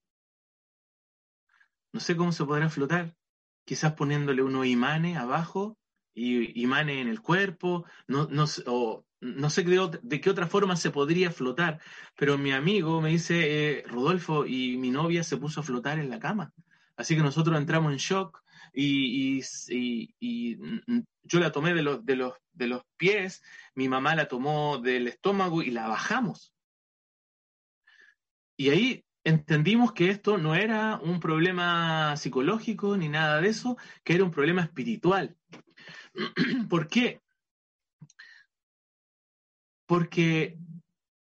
No 1.92 1.98
sé 1.98 2.16
cómo 2.16 2.30
se 2.30 2.44
podrá 2.44 2.70
flotar, 2.70 3.16
quizás 3.64 3.94
poniéndole 3.94 4.44
unos 4.44 4.64
imanes 4.66 5.16
abajo 5.16 5.76
y 6.14 6.60
imanes 6.62 6.98
en 6.98 7.08
el 7.08 7.20
cuerpo, 7.20 7.84
no, 8.06 8.26
no, 8.30 8.44
o, 8.66 9.04
no 9.22 9.50
sé 9.50 9.62
de, 9.62 10.20
qué 10.20 10.30
otra 10.30 10.46
forma 10.46 10.76
se 10.76 10.90
podría 10.90 11.30
flotar, 11.30 11.80
pero 12.16 12.36
mi 12.38 12.52
amigo 12.52 13.00
me 13.00 13.10
dice, 13.10 13.78
eh, 13.78 13.84
Rodolfo, 13.86 14.44
y 14.46 14.76
mi 14.76 14.90
novia 14.90 15.22
se 15.22 15.36
puso 15.36 15.60
a 15.60 15.62
flotar 15.62 15.98
en 15.98 16.10
la 16.10 16.18
cama. 16.18 16.52
Así 16.96 17.16
que 17.16 17.22
nosotros 17.22 17.56
entramos 17.56 17.92
en 17.92 17.98
shock 17.98 18.42
y, 18.72 19.40
y, 19.68 20.58
yo 21.22 21.38
la 21.38 21.52
tomé 21.52 21.72
de 21.72 21.82
los, 21.82 22.04
de, 22.04 22.16
los, 22.16 22.34
de 22.52 22.66
los 22.66 22.82
pies, 22.96 23.42
mi 23.74 23.88
mamá 23.88 24.16
la 24.16 24.26
tomó 24.26 24.78
del 24.78 25.06
estómago 25.06 25.62
y 25.62 25.70
la 25.70 25.86
bajamos. 25.86 26.52
Y 28.56 28.70
ahí 28.70 29.04
entendimos 29.24 29.92
que 29.92 30.10
esto 30.10 30.36
no 30.36 30.54
era 30.54 30.98
un 30.98 31.20
problema 31.20 32.16
psicológico 32.16 32.96
ni 32.96 33.08
nada 33.08 33.40
de 33.40 33.48
eso, 33.48 33.76
que 34.02 34.14
era 34.14 34.24
un 34.24 34.30
problema 34.32 34.62
espiritual. 34.62 35.36
¿Por 36.68 36.88
qué? 36.88 37.20
Porque 39.86 40.58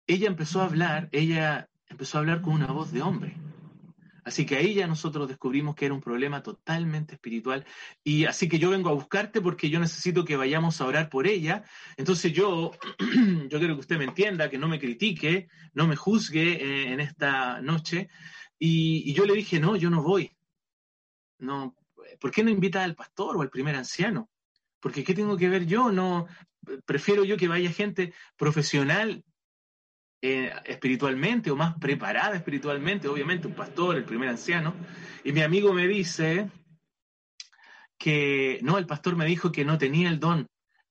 ella 0.07 0.29
empezó 0.29 0.61
a 0.61 0.67
hablar, 0.67 1.09
ella 1.13 1.69
empezó 1.87 2.19
a 2.19 2.21
hablar 2.21 2.43
con 2.43 2.55
una 2.55 2.67
voz 2.67 2.93
de 2.93 3.03
hombre. 3.03 3.37
Así 4.25 4.47
que 4.47 4.57
ahí 4.57 4.75
ya 4.75 4.87
nosotros 4.87 5.27
descubrimos 5.27 5.75
que 5.75 5.87
era 5.87 5.95
un 5.95 6.01
problema 6.01 6.43
totalmente 6.43 7.15
espiritual. 7.15 7.67
Y 8.05 8.25
así 8.25 8.49
que 8.49 8.59
yo 8.59 8.71
vengo 8.71 8.89
a 8.89 8.95
buscarte 8.95 9.41
porque 9.41 9.69
yo 9.69 9.81
necesito 9.81 10.25
que 10.25 10.37
vayamos 10.37 10.81
a 10.81 10.87
orar 10.87 11.09
por 11.09 11.27
ella. 11.27 11.65
Entonces 11.97 12.33
yo, 12.33 12.71
yo 13.49 13.59
quiero 13.59 13.75
que 13.75 13.81
usted 13.81 13.99
me 13.99 14.05
entienda, 14.05 14.49
que 14.49 14.59
no 14.59 14.69
me 14.69 14.79
critique, 14.79 15.49
no 15.75 15.89
me 15.89 15.97
juzgue 15.97 16.53
eh, 16.53 16.93
en 16.93 17.01
esta 17.01 17.61
noche. 17.61 18.11
Y, 18.59 19.11
y, 19.11 19.13
yo 19.13 19.25
le 19.25 19.35
dije, 19.35 19.59
no, 19.59 19.75
yo 19.75 19.91
no 19.91 20.03
voy. 20.03 20.31
No, 21.39 21.75
¿por 22.21 22.31
qué 22.31 22.45
no 22.45 22.51
invita 22.51 22.85
al 22.85 22.95
pastor 22.95 23.37
o 23.37 23.43
al 23.43 23.51
primer 23.51 23.75
anciano? 23.75 24.31
Porque 24.83 25.05
¿qué 25.05 25.15
tengo 25.15 25.37
que 25.39 25.49
ver 25.49 25.65
yo? 25.65 25.93
No, 25.93 26.27
prefiero 26.85 27.25
yo 27.25 27.37
que 27.37 27.49
vaya 27.49 27.71
gente 27.71 28.13
profesional 28.37 29.25
eh, 30.21 30.53
espiritualmente 30.65 31.51
o 31.51 31.57
más 31.57 31.77
preparada 31.79 32.37
espiritualmente, 32.37 33.09
obviamente 33.09 33.47
un 33.47 33.55
pastor, 33.55 33.97
el 33.97 34.05
primer 34.05 34.29
anciano, 34.29 34.75
y 35.25 35.33
mi 35.33 35.41
amigo 35.41 35.73
me 35.73 35.87
dice 35.87 36.51
que 37.97 38.59
no, 38.63 38.77
el 38.77 38.87
pastor 38.87 39.17
me 39.17 39.25
dijo 39.25 39.53
que 39.53 39.65
no 39.65 39.79
tenía 39.79 40.09
el 40.09 40.19
don, 40.19 40.49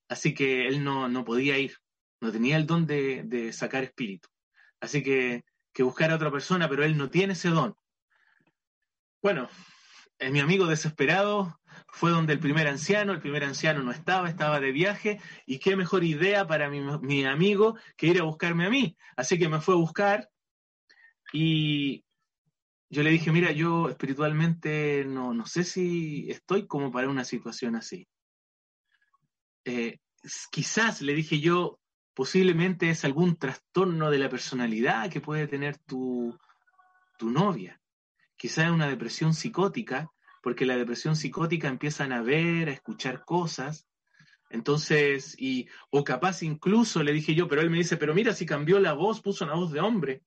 así 0.08 0.34
que 0.34 0.66
él 0.66 0.82
no, 0.82 1.08
no 1.08 1.24
podía 1.24 1.58
ir, 1.58 1.76
no 2.20 2.32
tenía 2.32 2.56
el 2.56 2.66
don 2.66 2.86
de, 2.86 3.22
de 3.24 3.52
sacar 3.52 3.84
espíritu, 3.84 4.28
así 4.80 5.02
que 5.02 5.44
que 5.72 5.82
buscar 5.82 6.10
a 6.10 6.16
otra 6.16 6.30
persona, 6.30 6.68
pero 6.68 6.84
él 6.84 6.96
no 6.96 7.10
tiene 7.10 7.32
ese 7.32 7.48
don. 7.48 7.74
Bueno, 9.22 9.48
mi 10.30 10.40
amigo 10.40 10.66
desesperado 10.66 11.58
fue 11.88 12.10
donde 12.10 12.32
el 12.32 12.38
primer 12.38 12.68
anciano, 12.68 13.12
el 13.12 13.20
primer 13.20 13.44
anciano 13.44 13.82
no 13.82 13.90
estaba, 13.90 14.28
estaba 14.28 14.60
de 14.60 14.72
viaje, 14.72 15.20
y 15.46 15.58
qué 15.58 15.76
mejor 15.76 16.04
idea 16.04 16.46
para 16.46 16.70
mi, 16.70 16.80
mi, 16.80 17.24
amigo 17.24 17.76
que 17.96 18.06
ir 18.06 18.20
a 18.20 18.24
buscarme 18.24 18.66
a 18.66 18.70
mí. 18.70 18.96
Así 19.16 19.38
que 19.38 19.48
me 19.48 19.60
fue 19.60 19.74
a 19.74 19.78
buscar 19.78 20.30
y 21.32 22.04
yo 22.88 23.02
le 23.02 23.10
dije, 23.10 23.32
mira, 23.32 23.52
yo 23.52 23.88
espiritualmente 23.88 25.04
no, 25.06 25.32
no 25.32 25.46
sé 25.46 25.64
si 25.64 26.30
estoy 26.30 26.66
como 26.66 26.90
para 26.90 27.08
una 27.08 27.24
situación 27.24 27.76
así. 27.76 28.06
Eh, 29.64 29.98
quizás, 30.50 31.02
le 31.02 31.14
dije 31.14 31.40
yo, 31.40 31.78
posiblemente 32.14 32.90
es 32.90 33.04
algún 33.04 33.36
trastorno 33.36 34.10
de 34.10 34.18
la 34.18 34.28
personalidad 34.28 35.10
que 35.10 35.20
puede 35.20 35.46
tener 35.46 35.78
tu, 35.78 36.38
tu 37.18 37.30
novia. 37.30 37.81
Quizás 38.42 38.72
una 38.72 38.88
depresión 38.88 39.34
psicótica 39.34 40.10
porque 40.42 40.66
la 40.66 40.76
depresión 40.76 41.14
psicótica 41.14 41.68
empiezan 41.68 42.12
a 42.12 42.22
ver, 42.22 42.68
a 42.68 42.72
escuchar 42.72 43.24
cosas. 43.24 43.86
Entonces, 44.50 45.36
y, 45.38 45.68
o 45.90 46.02
capaz 46.02 46.42
incluso 46.42 47.04
le 47.04 47.12
dije 47.12 47.36
yo, 47.36 47.46
pero 47.46 47.62
él 47.62 47.70
me 47.70 47.78
dice, 47.78 47.96
pero 47.96 48.14
mira, 48.14 48.32
si 48.32 48.44
cambió 48.44 48.80
la 48.80 48.94
voz, 48.94 49.20
puso 49.20 49.44
una 49.44 49.54
voz 49.54 49.70
de 49.70 49.78
hombre. 49.78 50.24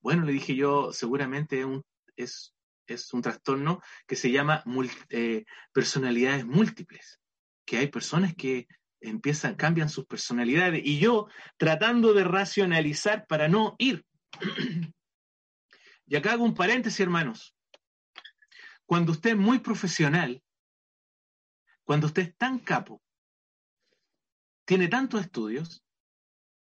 Bueno, 0.00 0.24
le 0.24 0.30
dije 0.30 0.54
yo, 0.54 0.92
seguramente 0.92 1.66
es, 2.14 2.54
un 3.12 3.22
trastorno 3.22 3.82
que 4.06 4.14
se 4.14 4.30
llama 4.30 4.62
eh, 5.08 5.44
personalidades 5.72 6.46
múltiples, 6.46 7.18
que 7.66 7.78
hay 7.78 7.88
personas 7.88 8.36
que 8.36 8.68
empiezan, 9.00 9.56
cambian 9.56 9.88
sus 9.88 10.06
personalidades, 10.06 10.80
y 10.84 11.00
yo 11.00 11.26
tratando 11.56 12.14
de 12.14 12.22
racionalizar 12.22 13.26
para 13.26 13.48
no 13.48 13.74
ir. 13.80 14.06
y 16.12 16.16
acá 16.16 16.32
hago 16.32 16.44
un 16.44 16.54
paréntesis, 16.54 17.00
hermanos. 17.00 17.56
Cuando 18.84 19.12
usted 19.12 19.30
es 19.30 19.36
muy 19.38 19.60
profesional, 19.60 20.44
cuando 21.84 22.06
usted 22.08 22.20
es 22.24 22.36
tan 22.36 22.58
capo, 22.58 23.02
tiene 24.66 24.88
tantos 24.88 25.22
estudios, 25.22 25.82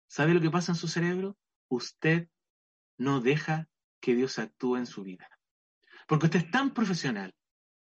¿sabe 0.08 0.34
lo 0.34 0.40
que 0.40 0.50
pasa 0.50 0.72
en 0.72 0.76
su 0.76 0.88
cerebro? 0.88 1.38
Usted 1.68 2.28
no 2.98 3.20
deja 3.20 3.68
que 4.00 4.16
Dios 4.16 4.40
actúe 4.40 4.78
en 4.78 4.86
su 4.86 5.04
vida. 5.04 5.30
Porque 6.08 6.26
usted 6.26 6.40
es 6.40 6.50
tan 6.50 6.74
profesional, 6.74 7.32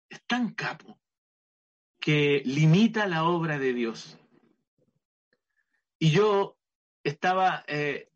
es 0.09 0.25
tan 0.25 0.55
capo, 0.55 0.99
que 2.00 2.40
limita 2.47 3.07
la 3.07 3.25
obra 3.25 3.59
de 3.59 3.75
Dios. 3.75 4.19
Y 5.99 6.11
yo 6.11 6.57
estaba, 7.05 7.67
eh, 7.69 8.10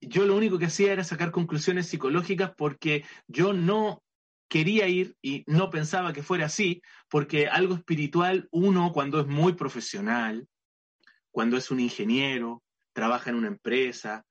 yo 0.00 0.26
lo 0.26 0.36
único 0.36 0.58
que 0.58 0.66
hacía 0.66 0.92
era 0.92 1.04
sacar 1.04 1.30
conclusiones 1.30 1.86
psicológicas 1.88 2.52
porque 2.56 3.04
yo 3.26 3.52
no 3.52 4.02
quería 4.48 4.88
ir 4.88 5.16
y 5.22 5.44
no 5.46 5.70
pensaba 5.70 6.12
que 6.12 6.22
fuera 6.22 6.46
así, 6.46 6.82
porque 7.08 7.48
algo 7.48 7.74
espiritual, 7.74 8.48
uno 8.50 8.92
cuando 8.92 9.20
es 9.20 9.26
muy 9.26 9.52
profesional, 9.52 10.48
cuando 11.30 11.56
es 11.56 11.70
un 11.70 11.80
ingeniero, 11.80 12.62
trabaja 12.92 13.30
en 13.30 13.36
una 13.36 13.48
empresa, 13.48 14.24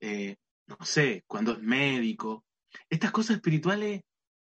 eh, 0.00 0.36
no 0.66 0.78
sé, 0.82 1.24
cuando 1.26 1.52
es 1.52 1.60
médico, 1.60 2.44
estas 2.88 3.10
cosas 3.10 3.36
espirituales, 3.36 4.02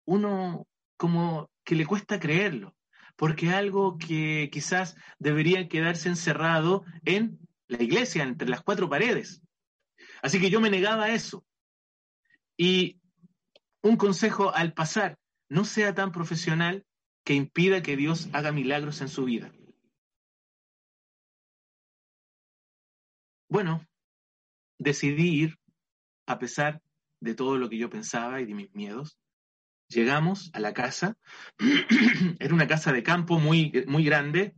uno 0.05 0.67
como 0.97 1.49
que 1.63 1.75
le 1.75 1.85
cuesta 1.85 2.19
creerlo, 2.19 2.75
porque 3.15 3.49
algo 3.49 3.97
que 3.97 4.49
quizás 4.51 4.95
debería 5.19 5.67
quedarse 5.67 6.09
encerrado 6.09 6.85
en 7.03 7.39
la 7.67 7.81
iglesia, 7.83 8.23
entre 8.23 8.47
las 8.47 8.61
cuatro 8.61 8.89
paredes. 8.89 9.41
Así 10.21 10.39
que 10.39 10.49
yo 10.49 10.59
me 10.59 10.69
negaba 10.69 11.05
a 11.05 11.13
eso. 11.13 11.45
Y 12.57 12.99
un 13.81 13.97
consejo 13.97 14.53
al 14.53 14.73
pasar, 14.73 15.17
no 15.49 15.63
sea 15.63 15.93
tan 15.93 16.11
profesional 16.11 16.85
que 17.23 17.33
impida 17.33 17.81
que 17.81 17.97
Dios 17.97 18.29
haga 18.33 18.51
milagros 18.51 19.01
en 19.01 19.09
su 19.09 19.25
vida. 19.25 19.51
Bueno, 23.49 23.87
decidí 24.77 25.43
ir 25.43 25.59
a 26.25 26.37
pesar 26.39 26.81
de 27.19 27.33
todo 27.33 27.57
lo 27.57 27.69
que 27.69 27.77
yo 27.77 27.89
pensaba 27.89 28.41
y 28.41 28.45
de 28.45 28.53
mis 28.53 28.73
miedos. 28.73 29.19
Llegamos 29.89 30.51
a 30.53 30.59
la 30.59 30.73
casa, 30.73 31.17
era 32.39 32.53
una 32.53 32.67
casa 32.67 32.91
de 32.91 33.03
campo 33.03 33.39
muy, 33.39 33.85
muy 33.87 34.03
grande, 34.03 34.55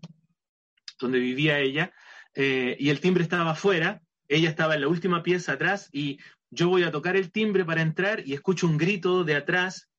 donde 0.99 1.19
vivía 1.19 1.59
ella, 1.59 1.93
eh, 2.33 2.75
y 2.79 2.89
el 2.89 2.99
timbre 2.99 3.23
estaba 3.23 3.51
afuera, 3.51 4.01
ella 4.29 4.49
estaba 4.49 4.75
en 4.75 4.81
la 4.81 4.87
última 4.87 5.23
pieza 5.23 5.53
atrás 5.53 5.89
y 5.91 6.19
yo 6.51 6.69
voy 6.69 6.83
a 6.83 6.91
tocar 6.91 7.15
el 7.15 7.31
timbre 7.31 7.65
para 7.65 7.81
entrar 7.81 8.25
y 8.25 8.33
escucho 8.33 8.67
un 8.67 8.77
grito 8.77 9.23
de 9.23 9.35
atrás, 9.35 9.89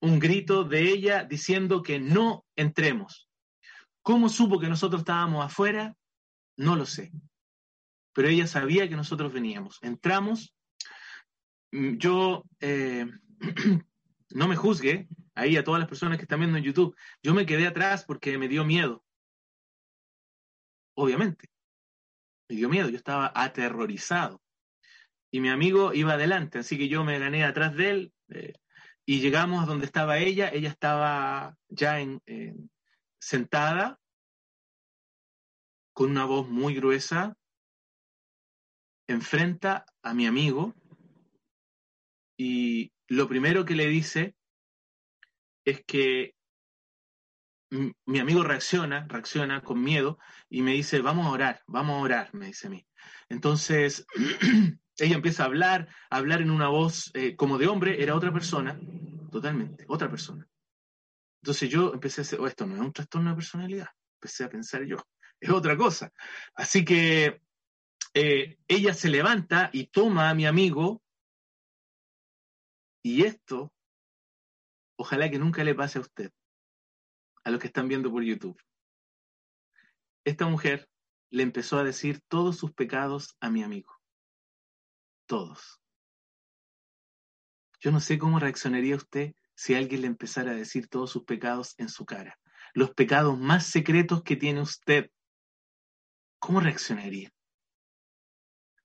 un 0.00 0.18
grito 0.18 0.64
de 0.64 0.82
ella 0.82 1.24
diciendo 1.24 1.82
que 1.82 1.98
no 1.98 2.44
entremos. 2.56 3.28
¿Cómo 4.02 4.28
supo 4.28 4.60
que 4.60 4.68
nosotros 4.68 5.00
estábamos 5.00 5.44
afuera? 5.44 5.96
No 6.56 6.76
lo 6.76 6.86
sé. 6.86 7.10
Pero 8.12 8.28
ella 8.28 8.46
sabía 8.46 8.88
que 8.88 8.96
nosotros 8.96 9.32
veníamos. 9.32 9.78
Entramos. 9.80 10.54
Mm, 11.70 11.96
yo, 11.96 12.44
eh, 12.60 13.06
no 14.30 14.48
me 14.48 14.56
juzgue, 14.56 15.08
ahí 15.34 15.56
a 15.56 15.64
todas 15.64 15.80
las 15.80 15.88
personas 15.88 16.18
que 16.18 16.24
están 16.24 16.40
viendo 16.40 16.58
en 16.58 16.64
YouTube, 16.64 16.94
yo 17.22 17.32
me 17.32 17.46
quedé 17.46 17.66
atrás 17.66 18.04
porque 18.04 18.36
me 18.36 18.48
dio 18.48 18.64
miedo. 18.64 19.04
Obviamente. 20.94 21.51
Dio 22.56 22.68
miedo, 22.68 22.88
yo 22.88 22.96
estaba 22.96 23.32
aterrorizado. 23.34 24.40
Y 25.30 25.40
mi 25.40 25.48
amigo 25.48 25.94
iba 25.94 26.12
adelante, 26.12 26.58
así 26.58 26.76
que 26.76 26.88
yo 26.88 27.04
me 27.04 27.18
gané 27.18 27.44
atrás 27.44 27.74
de 27.74 27.90
él 27.90 28.12
eh, 28.28 28.52
y 29.06 29.20
llegamos 29.20 29.62
a 29.62 29.66
donde 29.66 29.86
estaba 29.86 30.18
ella, 30.18 30.50
ella 30.50 30.68
estaba 30.68 31.56
ya 31.68 32.00
en, 32.00 32.20
sentada 33.18 33.98
con 35.94 36.10
una 36.10 36.24
voz 36.24 36.48
muy 36.48 36.74
gruesa, 36.74 37.36
enfrenta 39.08 39.86
a 40.02 40.14
mi 40.14 40.26
amigo 40.26 40.74
y 42.36 42.92
lo 43.08 43.28
primero 43.28 43.64
que 43.64 43.76
le 43.76 43.86
dice 43.86 44.34
es 45.64 45.84
que 45.84 46.34
mi 48.04 48.18
amigo 48.18 48.42
reacciona, 48.42 49.06
reacciona 49.08 49.62
con 49.62 49.82
miedo 49.82 50.18
y 50.50 50.62
me 50.62 50.72
dice, 50.72 51.00
vamos 51.00 51.26
a 51.26 51.30
orar, 51.30 51.62
vamos 51.66 51.96
a 51.96 52.02
orar, 52.02 52.34
me 52.34 52.46
dice 52.46 52.66
a 52.66 52.70
mí. 52.70 52.86
Entonces, 53.28 54.06
ella 54.98 55.16
empieza 55.16 55.44
a 55.44 55.46
hablar, 55.46 55.88
a 56.10 56.16
hablar 56.16 56.42
en 56.42 56.50
una 56.50 56.68
voz 56.68 57.10
eh, 57.14 57.34
como 57.34 57.56
de 57.56 57.68
hombre, 57.68 58.02
era 58.02 58.14
otra 58.14 58.32
persona, 58.32 58.78
totalmente, 59.30 59.86
otra 59.88 60.10
persona. 60.10 60.46
Entonces 61.42 61.70
yo 61.70 61.94
empecé 61.94 62.20
a 62.20 62.24
decir, 62.24 62.38
oh, 62.40 62.46
esto 62.46 62.66
no 62.66 62.74
es 62.74 62.80
un 62.80 62.92
trastorno 62.92 63.30
de 63.30 63.36
personalidad, 63.36 63.88
empecé 64.16 64.44
a 64.44 64.50
pensar 64.50 64.84
yo, 64.84 64.96
es 65.40 65.50
otra 65.50 65.76
cosa. 65.76 66.12
Así 66.54 66.84
que 66.84 67.40
eh, 68.12 68.58
ella 68.68 68.92
se 68.92 69.08
levanta 69.08 69.70
y 69.72 69.86
toma 69.86 70.28
a 70.28 70.34
mi 70.34 70.44
amigo, 70.44 71.02
y 73.02 73.24
esto, 73.24 73.72
ojalá 74.96 75.30
que 75.30 75.38
nunca 75.38 75.64
le 75.64 75.74
pase 75.74 75.98
a 75.98 76.02
usted, 76.02 76.30
a 77.44 77.50
los 77.50 77.60
que 77.60 77.66
están 77.66 77.88
viendo 77.88 78.10
por 78.10 78.22
YouTube. 78.22 78.60
Esta 80.24 80.46
mujer 80.46 80.88
le 81.30 81.42
empezó 81.42 81.78
a 81.78 81.84
decir 81.84 82.20
todos 82.28 82.56
sus 82.56 82.72
pecados 82.72 83.36
a 83.40 83.50
mi 83.50 83.62
amigo 83.62 84.02
todos. 85.32 85.80
Yo 87.80 87.90
no 87.90 88.00
sé 88.00 88.18
cómo 88.18 88.38
reaccionaría 88.38 88.96
usted 88.96 89.34
si 89.54 89.74
alguien 89.74 90.02
le 90.02 90.06
empezara 90.06 90.50
a 90.50 90.54
decir 90.54 90.88
todos 90.88 91.10
sus 91.10 91.24
pecados 91.24 91.74
en 91.78 91.88
su 91.88 92.04
cara, 92.04 92.38
los 92.74 92.90
pecados 92.92 93.38
más 93.38 93.66
secretos 93.66 94.22
que 94.22 94.36
tiene 94.36 94.60
usted. 94.60 95.10
¿Cómo 96.38 96.60
reaccionaría? 96.60 97.32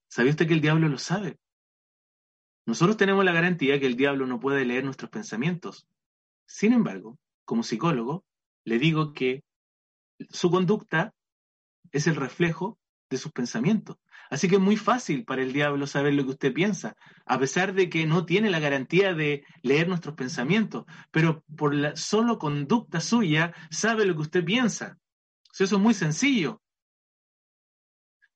¿Sabe 0.07 0.29
usted 0.29 0.47
que 0.47 0.53
el 0.53 0.61
diablo 0.61 0.87
lo 0.87 0.97
sabe? 0.97 1.37
Nosotros 2.65 2.97
tenemos 2.97 3.23
la 3.23 3.33
garantía 3.33 3.79
que 3.79 3.87
el 3.87 3.97
diablo 3.97 4.25
no 4.25 4.39
puede 4.39 4.65
leer 4.65 4.83
nuestros 4.83 5.11
pensamientos. 5.11 5.87
Sin 6.45 6.73
embargo, 6.73 7.19
como 7.45 7.63
psicólogo, 7.63 8.25
le 8.67 8.80
digo 8.80 9.13
que 9.13 9.45
su 10.30 10.51
conducta 10.51 11.13
es 11.93 12.06
el 12.06 12.17
reflejo 12.17 12.77
de 13.10 13.17
sus 13.17 13.32
pensamientos. 13.32 13.95
Así 14.30 14.49
que 14.49 14.56
es 14.56 14.62
muy 14.62 14.75
fácil 14.75 15.23
para 15.23 15.41
el 15.41 15.53
diablo 15.53 15.88
saber 15.88 16.13
lo 16.15 16.25
que 16.25 16.32
usted 16.32 16.53
piensa, 16.53 16.97
a 17.25 17.39
pesar 17.39 17.73
de 17.73 17.89
que 17.89 18.06
no 18.06 18.25
tiene 18.25 18.49
la 18.49 18.60
garantía 18.60 19.13
de 19.13 19.45
leer 19.62 19.88
nuestros 19.88 20.15
pensamientos, 20.15 20.84
pero 21.12 21.45
por 21.56 21.73
la 21.73 21.95
solo 21.95 22.38
conducta 22.38 22.99
suya 22.99 23.53
sabe 23.71 24.06
lo 24.06 24.15
que 24.15 24.23
usted 24.23 24.43
piensa. 24.43 24.97
Eso 25.58 25.77
es 25.77 25.82
muy 25.82 25.93
sencillo. 25.93 26.62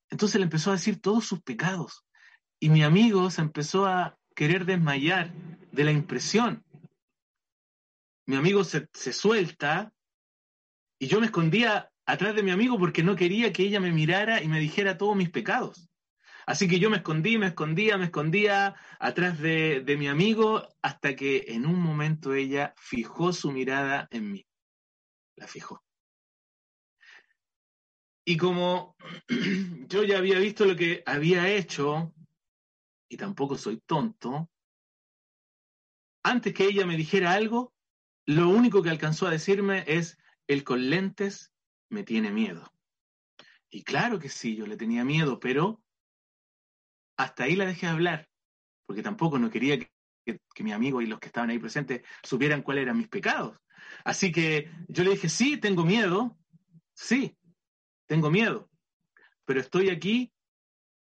Entonces 0.10 0.40
le 0.40 0.46
empezó 0.46 0.70
a 0.70 0.76
decir 0.76 1.02
todos 1.02 1.26
sus 1.26 1.42
pecados. 1.42 2.06
Y 2.58 2.70
mi 2.70 2.84
amigo 2.84 3.30
se 3.32 3.42
empezó 3.42 3.86
a 3.86 4.18
querer 4.34 4.64
desmayar 4.64 5.34
de 5.74 5.84
la 5.84 5.92
impresión. 5.92 6.64
Mi 8.26 8.38
amigo 8.38 8.64
se, 8.64 8.88
se 8.94 9.12
suelta 9.12 9.92
y 11.02 11.08
yo 11.08 11.20
me 11.20 11.26
escondía 11.26 11.92
atrás 12.06 12.36
de 12.36 12.44
mi 12.44 12.52
amigo 12.52 12.78
porque 12.78 13.02
no 13.02 13.16
quería 13.16 13.52
que 13.52 13.64
ella 13.64 13.80
me 13.80 13.92
mirara 13.92 14.44
y 14.44 14.48
me 14.48 14.60
dijera 14.60 15.00
todos 15.00 15.16
mis 15.16 15.32
pecados. 15.32 15.90
Así 16.46 16.68
que 16.68 16.78
yo 16.78 16.92
me 16.92 16.98
escondí, 16.98 17.40
me 17.40 17.48
escondía, 17.48 17.98
me 17.98 18.06
escondía 18.06 18.76
atrás 19.00 19.40
de, 19.40 19.82
de 19.82 19.98
mi 19.98 20.08
amigo 20.08 20.62
hasta 20.80 21.16
que 21.16 21.46
en 21.48 21.66
un 21.66 21.82
momento 21.82 22.36
ella 22.36 22.76
fijó 22.78 23.34
su 23.34 23.52
mirada 23.52 24.08
en 24.12 24.32
mí. 24.32 24.48
La 25.38 25.48
fijó. 25.48 25.84
Y 28.24 28.38
como 28.38 28.96
yo 29.88 30.04
ya 30.04 30.20
había 30.20 30.38
visto 30.38 30.66
lo 30.66 30.76
que 30.76 31.02
había 31.08 31.50
hecho, 31.50 32.14
y 33.10 33.18
tampoco 33.18 33.58
soy 33.58 33.82
tonto, 33.88 34.52
antes 36.22 36.54
que 36.54 36.66
ella 36.66 36.86
me 36.86 36.96
dijera 36.96 37.34
algo, 37.34 37.74
lo 38.28 38.50
único 38.50 38.84
que 38.84 38.92
alcanzó 38.92 39.26
a 39.26 39.32
decirme 39.32 39.84
es, 39.88 40.21
el 40.54 40.64
con 40.64 40.90
lentes 40.90 41.54
me 41.90 42.04
tiene 42.04 42.32
miedo. 42.32 42.74
Y 43.70 43.84
claro 43.84 44.20
que 44.20 44.30
sí, 44.30 44.56
yo 44.56 44.68
le 44.68 44.78
tenía 44.78 45.06
miedo, 45.06 45.40
pero 45.40 45.82
hasta 47.18 47.44
ahí 47.44 47.56
la 47.56 47.66
dejé 47.66 47.88
hablar, 47.88 48.30
porque 48.86 49.04
tampoco 49.04 49.40
no 49.40 49.50
quería 49.50 49.80
que, 49.80 49.92
que, 50.26 50.64
mi 50.64 50.74
amigo 50.74 51.02
y 51.02 51.08
los 51.08 51.20
que 51.20 51.28
estaban 51.28 51.50
ahí 51.50 51.60
presentes 51.60 52.02
supieran 52.24 52.62
cuáles 52.64 52.84
eran 52.84 52.98
mis 52.98 53.08
pecados. 53.08 53.58
Así 54.04 54.32
que 54.32 54.70
yo 54.88 55.04
le 55.04 55.12
dije, 55.12 55.30
sí, 55.30 55.58
tengo 55.58 55.86
miedo, 55.86 56.38
sí, 56.94 57.38
tengo 58.08 58.30
miedo, 58.30 58.70
pero 59.46 59.60
estoy 59.60 59.90
aquí, 59.90 60.34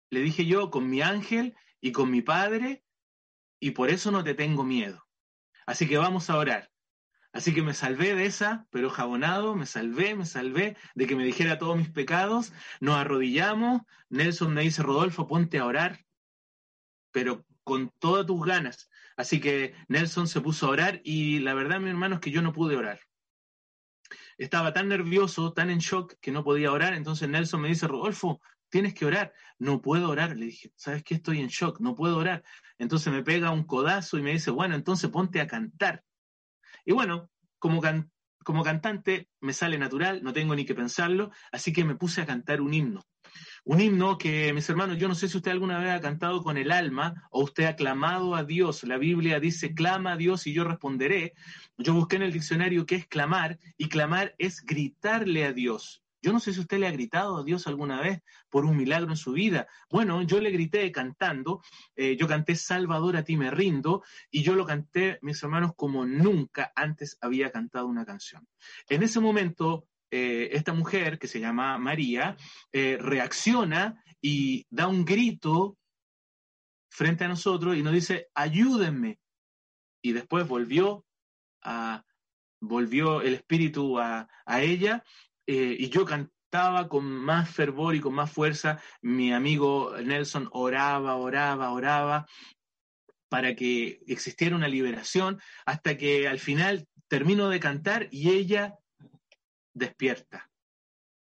le 0.09 0.21
dije 0.21 0.45
yo, 0.45 0.69
con 0.69 0.89
mi 0.89 1.01
ángel 1.01 1.55
y 1.79 1.91
con 1.91 2.11
mi 2.11 2.21
padre, 2.21 2.83
y 3.59 3.71
por 3.71 3.89
eso 3.89 4.11
no 4.11 4.23
te 4.23 4.33
tengo 4.33 4.63
miedo. 4.63 5.07
Así 5.65 5.87
que 5.87 5.97
vamos 5.97 6.29
a 6.29 6.37
orar. 6.37 6.70
Así 7.33 7.53
que 7.53 7.61
me 7.61 7.73
salvé 7.73 8.13
de 8.13 8.25
esa, 8.25 8.67
pero 8.71 8.89
jabonado, 8.89 9.55
me 9.55 9.65
salvé, 9.65 10.15
me 10.15 10.25
salvé 10.25 10.75
de 10.95 11.07
que 11.07 11.15
me 11.15 11.23
dijera 11.23 11.57
todos 11.57 11.77
mis 11.77 11.89
pecados, 11.89 12.51
nos 12.81 12.97
arrodillamos, 12.97 13.83
Nelson 14.09 14.53
me 14.53 14.63
dice, 14.63 14.83
Rodolfo, 14.83 15.27
ponte 15.27 15.57
a 15.57 15.65
orar, 15.65 16.05
pero 17.11 17.45
con 17.63 17.89
todas 17.99 18.25
tus 18.25 18.45
ganas. 18.45 18.89
Así 19.15 19.39
que 19.39 19.73
Nelson 19.87 20.27
se 20.27 20.41
puso 20.41 20.67
a 20.67 20.71
orar 20.71 21.01
y 21.03 21.39
la 21.39 21.53
verdad, 21.53 21.79
mi 21.79 21.89
hermano, 21.89 22.15
es 22.15 22.21
que 22.21 22.31
yo 22.31 22.41
no 22.41 22.51
pude 22.51 22.75
orar. 22.75 22.99
Estaba 24.37 24.73
tan 24.73 24.89
nervioso, 24.89 25.53
tan 25.53 25.69
en 25.69 25.79
shock, 25.79 26.15
que 26.19 26.31
no 26.31 26.43
podía 26.43 26.71
orar. 26.71 26.93
Entonces 26.93 27.29
Nelson 27.29 27.61
me 27.61 27.67
dice, 27.69 27.87
Rodolfo, 27.87 28.41
tienes 28.69 28.93
que 28.93 29.05
orar. 29.05 29.33
No 29.59 29.81
puedo 29.81 30.09
orar. 30.09 30.35
Le 30.35 30.47
dije, 30.47 30.73
¿sabes 30.75 31.03
qué? 31.03 31.15
Estoy 31.15 31.39
en 31.39 31.47
shock, 31.47 31.79
no 31.79 31.95
puedo 31.95 32.17
orar. 32.17 32.43
Entonces 32.77 33.13
me 33.13 33.23
pega 33.23 33.51
un 33.51 33.63
codazo 33.63 34.17
y 34.17 34.23
me 34.23 34.31
dice, 34.31 34.49
bueno, 34.49 34.75
entonces 34.75 35.09
ponte 35.11 35.39
a 35.39 35.47
cantar. 35.47 36.03
Y 36.85 36.93
bueno, 36.93 37.29
como, 37.59 37.81
como 38.43 38.63
cantante 38.63 39.29
me 39.39 39.53
sale 39.53 39.77
natural, 39.77 40.23
no 40.23 40.33
tengo 40.33 40.55
ni 40.55 40.65
que 40.65 40.75
pensarlo, 40.75 41.31
así 41.51 41.73
que 41.73 41.85
me 41.85 41.95
puse 41.95 42.21
a 42.21 42.25
cantar 42.25 42.61
un 42.61 42.73
himno. 42.73 43.05
Un 43.63 43.79
himno 43.79 44.17
que, 44.17 44.51
mis 44.53 44.67
hermanos, 44.69 44.97
yo 44.97 45.07
no 45.07 45.13
sé 45.13 45.27
si 45.27 45.37
usted 45.37 45.51
alguna 45.51 45.77
vez 45.77 45.91
ha 45.91 46.01
cantado 46.01 46.41
con 46.41 46.57
el 46.57 46.71
alma 46.71 47.27
o 47.29 47.43
usted 47.43 47.65
ha 47.65 47.75
clamado 47.75 48.35
a 48.35 48.43
Dios. 48.43 48.83
La 48.83 48.97
Biblia 48.97 49.39
dice, 49.39 49.75
clama 49.75 50.13
a 50.13 50.17
Dios 50.17 50.47
y 50.47 50.53
yo 50.53 50.63
responderé. 50.63 51.33
Yo 51.77 51.93
busqué 51.93 52.15
en 52.15 52.23
el 52.23 52.33
diccionario 52.33 52.87
qué 52.87 52.95
es 52.95 53.07
clamar 53.07 53.59
y 53.77 53.87
clamar 53.87 54.33
es 54.39 54.63
gritarle 54.65 55.45
a 55.45 55.53
Dios. 55.53 56.01
Yo 56.21 56.31
no 56.31 56.39
sé 56.39 56.53
si 56.53 56.59
usted 56.59 56.77
le 56.77 56.87
ha 56.87 56.91
gritado 56.91 57.37
a 57.37 57.43
Dios 57.43 57.65
alguna 57.65 57.99
vez 57.99 58.21
por 58.49 58.65
un 58.65 58.77
milagro 58.77 59.09
en 59.09 59.17
su 59.17 59.33
vida. 59.33 59.67
Bueno, 59.89 60.21
yo 60.21 60.39
le 60.39 60.51
grité 60.51 60.91
cantando, 60.91 61.61
eh, 61.95 62.15
yo 62.15 62.27
canté 62.27 62.55
Salvador 62.55 63.17
a 63.17 63.23
ti 63.23 63.37
me 63.37 63.49
rindo 63.49 64.03
y 64.29 64.43
yo 64.43 64.55
lo 64.55 64.65
canté, 64.65 65.17
mis 65.21 65.41
hermanos, 65.41 65.71
como 65.75 66.05
nunca 66.05 66.71
antes 66.75 67.17
había 67.21 67.51
cantado 67.51 67.87
una 67.87 68.05
canción. 68.05 68.47
En 68.87 69.01
ese 69.01 69.19
momento, 69.19 69.87
eh, 70.11 70.49
esta 70.51 70.73
mujer, 70.73 71.17
que 71.17 71.27
se 71.27 71.39
llama 71.39 71.77
María, 71.79 72.37
eh, 72.71 72.97
reacciona 72.99 74.03
y 74.21 74.67
da 74.69 74.87
un 74.87 75.05
grito 75.05 75.77
frente 76.89 77.23
a 77.23 77.29
nosotros 77.29 77.75
y 77.77 77.81
nos 77.81 77.93
dice, 77.93 78.27
ayúdenme. 78.35 79.19
Y 80.03 80.11
después 80.13 80.47
volvió 80.47 81.05
a, 81.63 82.03
volvió 82.59 83.21
el 83.21 83.35
espíritu 83.35 83.99
a, 83.99 84.27
a 84.45 84.61
ella 84.61 85.03
eh, 85.47 85.75
y 85.77 85.89
yo 85.89 86.05
cantaba 86.05 86.87
con 86.87 87.05
más 87.05 87.49
fervor 87.49 87.95
y 87.95 88.01
con 88.01 88.13
más 88.13 88.31
fuerza. 88.31 88.81
Mi 89.01 89.33
amigo 89.33 89.95
Nelson 90.03 90.49
oraba, 90.51 91.15
oraba, 91.15 91.71
oraba 91.71 92.25
para 93.29 93.55
que 93.55 94.01
existiera 94.07 94.57
una 94.57 94.67
liberación, 94.67 95.39
hasta 95.65 95.97
que 95.97 96.27
al 96.27 96.39
final 96.39 96.85
termino 97.07 97.47
de 97.47 97.61
cantar 97.61 98.09
y 98.11 98.31
ella 98.31 98.75
despierta. 99.73 100.49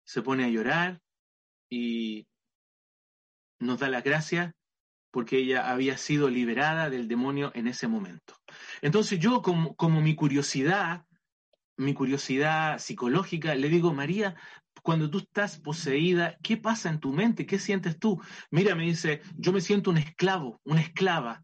Se 0.06 0.22
pone 0.22 0.46
a 0.46 0.50
llorar 0.50 1.02
y 1.70 2.28
nos 3.60 3.80
da 3.80 3.89
las 3.89 4.04
gracias 4.04 4.54
porque 5.10 5.39
ella 5.39 5.72
había 5.72 5.98
sido 5.98 6.30
liberada 6.30 6.91
del 6.91 7.08
demonio 7.08 7.52
en 7.56 7.67
ese 7.67 7.88
momento. 7.88 8.36
Entonces 8.84 9.17
yo, 9.17 9.41
como, 9.41 9.76
como 9.76 10.00
mi 10.00 10.15
curiosidad 10.15 11.07
mi 11.77 11.93
curiosidad 11.93 12.79
psicológica, 12.79 13.55
le 13.55 13.69
digo, 13.69 13.93
María, 13.93 14.35
cuando 14.83 15.09
tú 15.09 15.19
estás 15.19 15.59
poseída, 15.59 16.37
¿qué 16.41 16.57
pasa 16.57 16.89
en 16.89 16.99
tu 16.99 17.13
mente? 17.13 17.45
¿Qué 17.45 17.59
sientes 17.59 17.99
tú? 17.99 18.21
Mira, 18.51 18.75
me 18.75 18.83
dice, 18.83 19.21
yo 19.35 19.51
me 19.51 19.61
siento 19.61 19.91
un 19.91 19.97
esclavo, 19.97 20.59
una 20.63 20.81
esclava. 20.81 21.43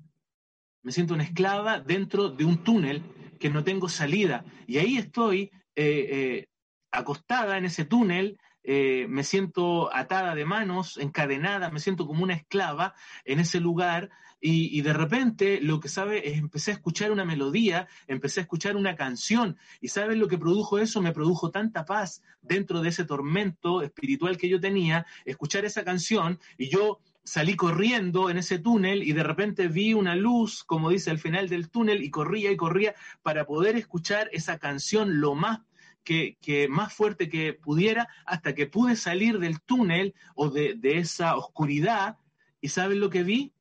Me 0.81 0.91
siento 0.91 1.13
una 1.13 1.23
esclava 1.23 1.79
dentro 1.79 2.29
de 2.29 2.45
un 2.45 2.63
túnel 2.63 3.03
que 3.39 3.49
no 3.49 3.63
tengo 3.63 3.89
salida. 3.89 4.45
Y 4.67 4.77
ahí 4.77 4.97
estoy 4.97 5.51
eh, 5.75 6.07
eh, 6.09 6.47
acostada 6.91 7.57
en 7.57 7.65
ese 7.65 7.85
túnel, 7.85 8.37
eh, 8.63 9.07
me 9.09 9.23
siento 9.23 9.93
atada 9.93 10.35
de 10.35 10.45
manos, 10.45 10.97
encadenada, 10.97 11.69
me 11.69 11.79
siento 11.79 12.07
como 12.07 12.23
una 12.23 12.35
esclava 12.35 12.93
en 13.25 13.39
ese 13.39 13.59
lugar 13.59 14.09
y, 14.45 14.81
de 14.81 14.91
repente 14.91 15.61
lo 15.61 15.79
que 15.79 15.87
sabe 15.87 16.27
es 16.27 16.37
empecé 16.37 16.71
a 16.71 16.73
escuchar 16.73 17.13
una 17.13 17.23
melodía, 17.23 17.87
empecé 18.07 18.41
a 18.41 18.43
escuchar 18.43 18.75
una 18.75 18.93
canción 18.97 19.57
y 19.79 19.87
¿sabes 19.87 20.17
lo 20.17 20.27
que 20.27 20.37
produjo 20.37 20.79
eso? 20.79 21.01
Me 21.01 21.13
produjo 21.13 21.49
tanta 21.49 21.85
paz 21.85 22.21
dentro 22.41 22.81
de 22.81 22.89
ese 22.89 23.05
tormento 23.05 23.81
espiritual 23.81 24.37
que 24.37 24.49
yo 24.49 24.59
tenía, 24.59 25.05
escuchar 25.23 25.63
esa 25.63 25.85
canción 25.85 26.39
y 26.57 26.67
yo 26.67 26.99
salí 27.23 27.55
corriendo 27.55 28.29
en 28.29 28.37
ese 28.37 28.59
túnel 28.59 29.03
y 29.03 29.13
de 29.13 29.23
repente 29.23 29.69
vi 29.69 29.93
una 29.93 30.13
luz, 30.13 30.65
como 30.65 30.89
dice 30.89 31.09
al 31.09 31.19
final 31.19 31.47
del 31.47 31.69
túnel, 31.69 32.03
y 32.03 32.09
corría 32.09 32.51
y 32.51 32.57
corría 32.57 32.95
para 33.21 33.45
poder 33.45 33.77
escuchar 33.77 34.29
esa 34.33 34.59
canción 34.59 35.21
lo 35.21 35.35
más 35.35 35.61
que, 36.03 36.37
más 36.69 36.93
fuerte 36.93 37.29
que 37.29 37.53
pudiera 37.53 38.09
hasta 38.25 38.53
que 38.53 38.67
pude 38.67 38.97
salir 38.97 39.39
del 39.39 39.61
túnel 39.61 40.13
o 40.35 40.49
de, 40.49 40.73
de 40.75 40.97
esa 40.97 41.37
oscuridad. 41.37 42.17
¿Y 42.59 42.67
saben 42.67 42.99
lo 42.99 43.09
que 43.09 43.23
vi? 43.23 43.53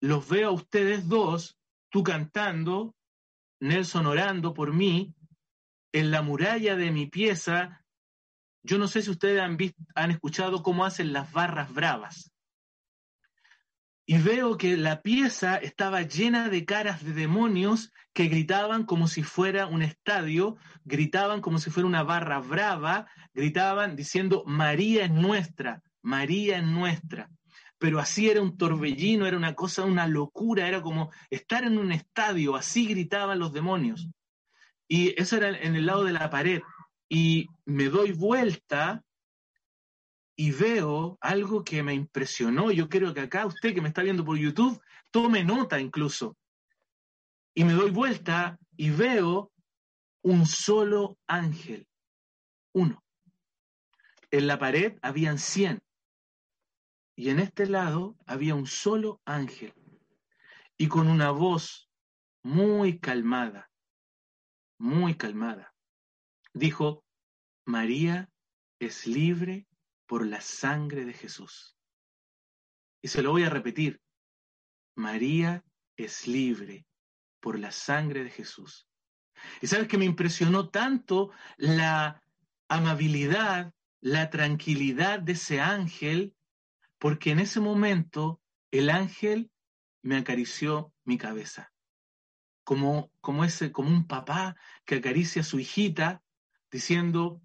Los 0.00 0.28
veo 0.28 0.48
a 0.48 0.52
ustedes 0.52 1.08
dos, 1.08 1.58
tú 1.90 2.02
cantando, 2.02 2.94
Nelson 3.60 4.06
orando 4.06 4.54
por 4.54 4.72
mí, 4.72 5.14
en 5.92 6.10
la 6.10 6.22
muralla 6.22 6.76
de 6.76 6.90
mi 6.90 7.06
pieza, 7.06 7.84
yo 8.62 8.78
no 8.78 8.88
sé 8.88 9.02
si 9.02 9.10
ustedes 9.10 9.40
han, 9.40 9.56
visto, 9.56 9.82
han 9.94 10.10
escuchado 10.10 10.62
cómo 10.62 10.84
hacen 10.84 11.12
las 11.12 11.30
barras 11.32 11.72
bravas. 11.72 12.32
Y 14.06 14.18
veo 14.18 14.56
que 14.56 14.76
la 14.76 15.02
pieza 15.02 15.56
estaba 15.56 16.02
llena 16.02 16.48
de 16.48 16.64
caras 16.64 17.04
de 17.04 17.12
demonios 17.12 17.92
que 18.12 18.26
gritaban 18.26 18.84
como 18.84 19.06
si 19.06 19.22
fuera 19.22 19.66
un 19.66 19.82
estadio, 19.82 20.56
gritaban 20.84 21.40
como 21.40 21.58
si 21.58 21.70
fuera 21.70 21.86
una 21.86 22.02
barra 22.02 22.40
brava, 22.40 23.06
gritaban 23.34 23.94
diciendo, 23.94 24.42
María 24.46 25.04
es 25.04 25.12
nuestra, 25.12 25.82
María 26.02 26.58
es 26.58 26.64
nuestra 26.64 27.30
pero 27.80 27.98
así 27.98 28.28
era 28.28 28.42
un 28.42 28.58
torbellino, 28.58 29.26
era 29.26 29.38
una 29.38 29.54
cosa, 29.54 29.86
una 29.86 30.06
locura, 30.06 30.68
era 30.68 30.82
como 30.82 31.10
estar 31.30 31.64
en 31.64 31.78
un 31.78 31.92
estadio, 31.92 32.54
así 32.54 32.86
gritaban 32.86 33.38
los 33.38 33.54
demonios. 33.54 34.06
Y 34.86 35.18
eso 35.18 35.38
era 35.38 35.48
en 35.48 35.74
el 35.74 35.86
lado 35.86 36.04
de 36.04 36.12
la 36.12 36.28
pared. 36.28 36.60
Y 37.08 37.46
me 37.64 37.86
doy 37.86 38.12
vuelta 38.12 39.02
y 40.36 40.50
veo 40.50 41.16
algo 41.22 41.64
que 41.64 41.82
me 41.82 41.94
impresionó. 41.94 42.70
Yo 42.70 42.90
creo 42.90 43.14
que 43.14 43.20
acá 43.20 43.46
usted 43.46 43.72
que 43.72 43.80
me 43.80 43.88
está 43.88 44.02
viendo 44.02 44.26
por 44.26 44.36
YouTube, 44.36 44.78
tome 45.10 45.42
nota 45.42 45.80
incluso. 45.80 46.36
Y 47.54 47.64
me 47.64 47.72
doy 47.72 47.90
vuelta 47.90 48.58
y 48.76 48.90
veo 48.90 49.52
un 50.22 50.44
solo 50.44 51.16
ángel, 51.26 51.88
uno. 52.74 53.02
En 54.30 54.46
la 54.46 54.58
pared 54.58 54.98
habían 55.00 55.38
cien 55.38 55.80
y 57.20 57.28
en 57.28 57.38
este 57.38 57.66
lado 57.66 58.16
había 58.24 58.54
un 58.54 58.66
solo 58.66 59.20
ángel 59.26 59.74
y 60.78 60.88
con 60.88 61.06
una 61.06 61.30
voz 61.32 61.90
muy 62.42 62.98
calmada, 62.98 63.70
muy 64.78 65.14
calmada, 65.16 65.74
dijo, 66.54 67.04
María 67.66 68.30
es 68.78 69.06
libre 69.06 69.66
por 70.06 70.26
la 70.26 70.40
sangre 70.40 71.04
de 71.04 71.12
Jesús. 71.12 71.76
Y 73.02 73.08
se 73.08 73.20
lo 73.22 73.32
voy 73.32 73.42
a 73.42 73.50
repetir. 73.50 74.00
María 74.96 75.62
es 75.98 76.26
libre 76.26 76.86
por 77.38 77.58
la 77.58 77.70
sangre 77.70 78.24
de 78.24 78.30
Jesús. 78.30 78.88
Y 79.60 79.66
sabes 79.66 79.88
que 79.88 79.98
me 79.98 80.06
impresionó 80.06 80.70
tanto 80.70 81.32
la 81.58 82.22
amabilidad, 82.66 83.74
la 84.00 84.30
tranquilidad 84.30 85.18
de 85.18 85.32
ese 85.32 85.60
ángel, 85.60 86.34
porque 87.00 87.30
en 87.30 87.40
ese 87.40 87.60
momento 87.60 88.40
el 88.70 88.90
ángel 88.90 89.50
me 90.02 90.16
acarició 90.16 90.92
mi 91.04 91.16
cabeza, 91.16 91.72
como, 92.62 93.10
como, 93.20 93.42
ese, 93.42 93.72
como 93.72 93.88
un 93.88 94.06
papá 94.06 94.54
que 94.84 94.96
acaricia 94.96 95.40
a 95.40 95.44
su 95.44 95.58
hijita 95.58 96.22
diciendo, 96.70 97.42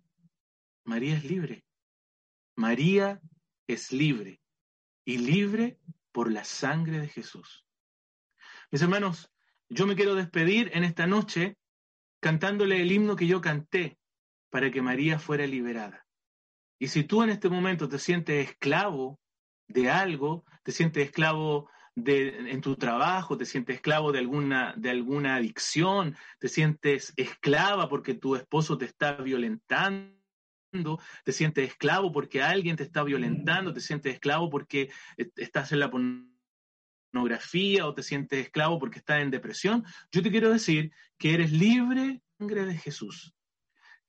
María 0.84 1.16
es 1.16 1.24
libre. 1.24 1.66
María 2.58 3.22
es 3.66 3.92
libre 3.92 4.42
y 5.06 5.18
libre 5.20 5.80
por 6.12 6.32
la 6.32 6.44
sangre 6.44 7.00
de 7.00 7.08
Jesús. 7.08 7.66
Mis 8.72 8.82
hermanos, 8.82 9.32
yo 9.70 9.88
me 9.88 9.96
quiero 9.96 10.16
despedir 10.16 10.70
en 10.74 10.84
esta 10.84 11.08
noche 11.08 11.58
cantándole 12.20 12.82
el 12.82 12.92
himno 12.92 13.16
que 13.16 13.28
yo 13.28 13.40
canté 13.40 13.98
para 14.50 14.70
que 14.70 14.82
María 14.82 15.18
fuera 15.18 15.48
liberada. 15.48 16.06
Y 16.78 16.90
si 16.90 17.04
tú 17.04 17.24
en 17.24 17.30
este 17.30 17.50
momento 17.50 17.88
te 17.88 18.00
sientes 18.00 18.50
esclavo 18.50 19.20
de 19.68 19.90
algo, 19.90 20.46
te 20.64 20.72
sientes 20.72 21.06
esclavo 21.06 21.70
de, 21.96 22.52
en 22.52 22.62
tu 22.62 22.76
trabajo, 22.76 23.38
te 23.38 23.46
sientes 23.46 23.78
esclavo 23.78 24.12
de 24.12 24.20
alguna, 24.20 24.74
de 24.78 24.90
alguna 24.90 25.36
adicción, 25.36 26.16
te 26.40 26.48
sientes 26.48 27.14
esclava 27.16 27.90
porque 27.90 28.14
tu 28.14 28.36
esposo 28.36 28.78
te 28.78 28.86
está 28.86 29.14
violentando, 29.14 30.14
te 31.24 31.32
sientes 31.32 31.70
esclavo 31.70 32.12
porque 32.12 32.42
alguien 32.44 32.76
te 32.76 32.84
está 32.84 33.04
violentando, 33.04 33.74
te 33.74 33.80
sientes 33.80 34.14
esclavo 34.14 34.50
porque 34.50 34.92
estás 35.36 35.72
en 35.72 35.80
la 35.80 35.90
pornografía 35.90 37.88
o 37.88 37.94
te 37.94 38.04
sientes 38.04 38.46
esclavo 38.46 38.78
porque 38.78 39.00
estás 39.00 39.22
en 39.22 39.32
depresión, 39.32 39.86
yo 40.12 40.22
te 40.22 40.32
quiero 40.32 40.52
decir 40.52 40.92
que 41.18 41.34
eres 41.34 41.52
libre 41.52 42.22
de 42.38 42.78
Jesús. 42.78 43.34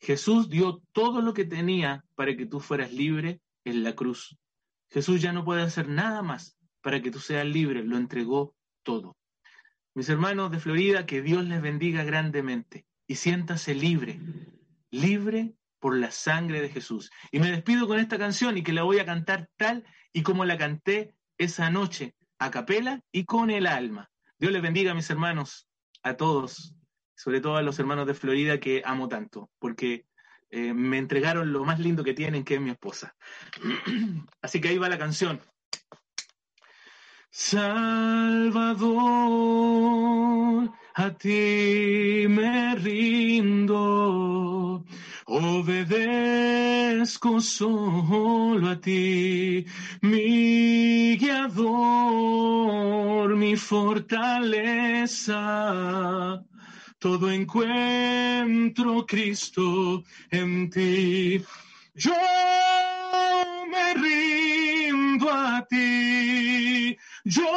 Jesús 0.00 0.48
dio 0.48 0.82
todo 0.92 1.22
lo 1.22 1.32
que 1.32 1.44
tenía 1.44 2.04
para 2.16 2.36
que 2.36 2.46
tú 2.46 2.60
fueras 2.60 2.92
libre 2.92 3.40
en 3.64 3.82
la 3.82 3.94
cruz. 3.94 4.36
Jesús 4.90 5.20
ya 5.20 5.32
no 5.32 5.44
puede 5.44 5.62
hacer 5.62 5.88
nada 5.88 6.22
más 6.22 6.58
para 6.80 7.02
que 7.02 7.10
tú 7.10 7.18
seas 7.18 7.46
libre, 7.46 7.82
lo 7.82 7.96
entregó 7.96 8.54
todo. 8.82 9.16
Mis 9.94 10.08
hermanos 10.08 10.50
de 10.50 10.60
Florida, 10.60 11.06
que 11.06 11.22
Dios 11.22 11.44
les 11.44 11.60
bendiga 11.60 12.04
grandemente 12.04 12.86
y 13.06 13.16
siéntase 13.16 13.74
libre, 13.74 14.20
libre 14.90 15.54
por 15.78 15.96
la 15.96 16.10
sangre 16.10 16.60
de 16.60 16.68
Jesús. 16.68 17.10
Y 17.32 17.40
me 17.40 17.50
despido 17.50 17.86
con 17.86 17.98
esta 17.98 18.18
canción 18.18 18.58
y 18.58 18.62
que 18.62 18.72
la 18.72 18.82
voy 18.82 18.98
a 18.98 19.06
cantar 19.06 19.48
tal 19.56 19.84
y 20.12 20.22
como 20.22 20.44
la 20.44 20.58
canté 20.58 21.14
esa 21.38 21.70
noche, 21.70 22.14
a 22.38 22.50
capela 22.50 23.02
y 23.12 23.24
con 23.24 23.50
el 23.50 23.66
alma. 23.66 24.10
Dios 24.38 24.52
les 24.52 24.62
bendiga, 24.62 24.94
mis 24.94 25.08
hermanos, 25.10 25.68
a 26.02 26.16
todos, 26.16 26.76
sobre 27.14 27.40
todo 27.40 27.56
a 27.56 27.62
los 27.62 27.78
hermanos 27.78 28.06
de 28.06 28.14
Florida 28.14 28.60
que 28.60 28.82
amo 28.84 29.08
tanto, 29.08 29.50
porque 29.58 30.06
eh, 30.50 30.74
me 30.74 30.98
entregaron 30.98 31.52
lo 31.52 31.64
más 31.64 31.78
lindo 31.78 32.02
que 32.04 32.14
tienen, 32.14 32.44
que 32.44 32.56
es 32.56 32.60
mi 32.60 32.70
esposa. 32.70 33.14
Así 34.42 34.60
que 34.60 34.68
ahí 34.68 34.78
va 34.78 34.88
la 34.88 34.98
canción. 34.98 35.40
Salvador, 37.30 39.00
a 40.94 41.10
ti 41.18 42.26
me 42.28 42.74
rindo 42.76 44.84
Obedezco 45.28 47.40
solo 47.40 48.70
a 48.70 48.80
ti, 48.80 49.66
mi 50.02 51.16
guiador, 51.16 52.54
mi 53.34 53.56
fortaleza. 53.56 55.34
Todo 57.06 57.30
encuentro 57.30 59.06
Cristo 59.06 60.02
en 60.28 60.68
ti. 60.68 61.40
Yo 61.94 62.12
me 63.70 63.94
rindo 63.94 65.30
a 65.30 65.64
ti. 65.70 66.98
Yo 67.22 67.52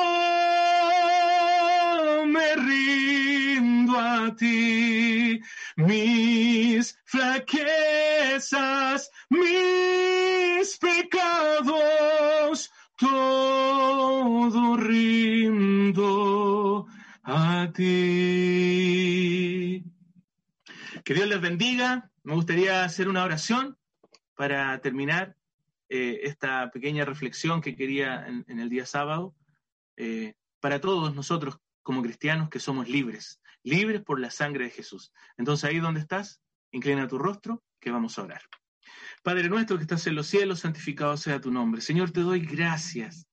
me 2.28 2.56
rindo 2.58 3.98
a 3.98 4.36
ti. 4.36 5.42
Mis 5.78 6.96
flaquezas, 7.06 9.10
mis 9.30 10.78
pecados, 10.78 12.70
todo 13.00 14.78
rindo 14.78 16.39
a 17.38 17.72
ti. 17.72 17.84
Que 21.04 21.14
Dios 21.14 21.28
les 21.28 21.40
bendiga. 21.42 22.10
Me 22.24 22.34
gustaría 22.34 22.84
hacer 22.84 23.08
una 23.08 23.24
oración 23.24 23.78
para 24.36 24.80
terminar 24.82 25.36
eh, 25.90 26.22
esta 26.24 26.72
pequeña 26.72 27.06
reflexión 27.06 27.62
que 27.62 27.76
quería 27.76 28.26
en, 28.28 28.60
el 28.60 28.70
día 28.70 28.86
sábado. 28.86 29.36
Eh, 29.98 30.34
para 30.60 30.82
todos 30.82 31.16
nosotros 31.16 31.60
como 31.84 32.02
cristianos 32.02 32.50
que 32.50 32.60
somos 32.60 32.90
libres, 32.90 33.42
libres 33.64 34.02
por 34.02 34.20
la 34.20 34.32
sangre 34.32 34.66
de 34.66 34.72
Jesús. 34.72 35.14
Entonces 35.38 35.70
ahí 35.70 35.80
donde 35.80 36.02
estás, 36.02 36.42
Inclina 36.72 37.08
tu 37.08 37.18
rostro, 37.18 37.64
que 37.80 37.90
vamos 37.90 38.20
a 38.20 38.24
orar. 38.24 38.42
Padre 39.24 39.50
nuestro 39.50 39.78
que 39.78 39.84
estás 39.84 40.06
en 40.08 40.16
los 40.16 40.28
cielos, 40.28 40.60
santificado 40.60 41.18
sea 41.18 41.42
tu 41.42 41.52
nombre. 41.52 41.82
Señor, 41.82 42.12
te 42.12 42.22
doy 42.22 42.42
gracias 42.42 43.28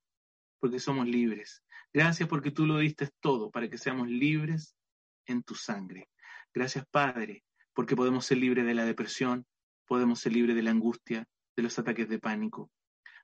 porque 0.59 0.81
somos 0.81 1.07
libres. 1.07 1.63
Gracias 1.97 2.29
porque 2.29 2.51
tú 2.51 2.67
lo 2.67 2.77
diste 2.77 3.09
todo 3.21 3.51
para 3.51 3.71
que 3.71 3.79
seamos 3.79 4.07
libres 4.07 4.77
en 5.25 5.43
tu 5.43 5.55
sangre. 5.55 6.11
Gracias, 6.53 6.85
Padre, 6.91 7.43
porque 7.73 7.97
podemos 7.97 8.27
ser 8.27 8.37
libres 8.37 8.67
de 8.67 8.75
la 8.75 8.85
depresión, 8.85 9.47
podemos 9.87 10.21
ser 10.21 10.35
libres 10.35 10.55
de 10.57 10.63
la 10.63 10.73
angustia, 10.73 11.27
de 11.57 11.63
los 11.63 11.79
ataques 11.79 12.07
de 12.11 12.19
pánico. 12.19 12.71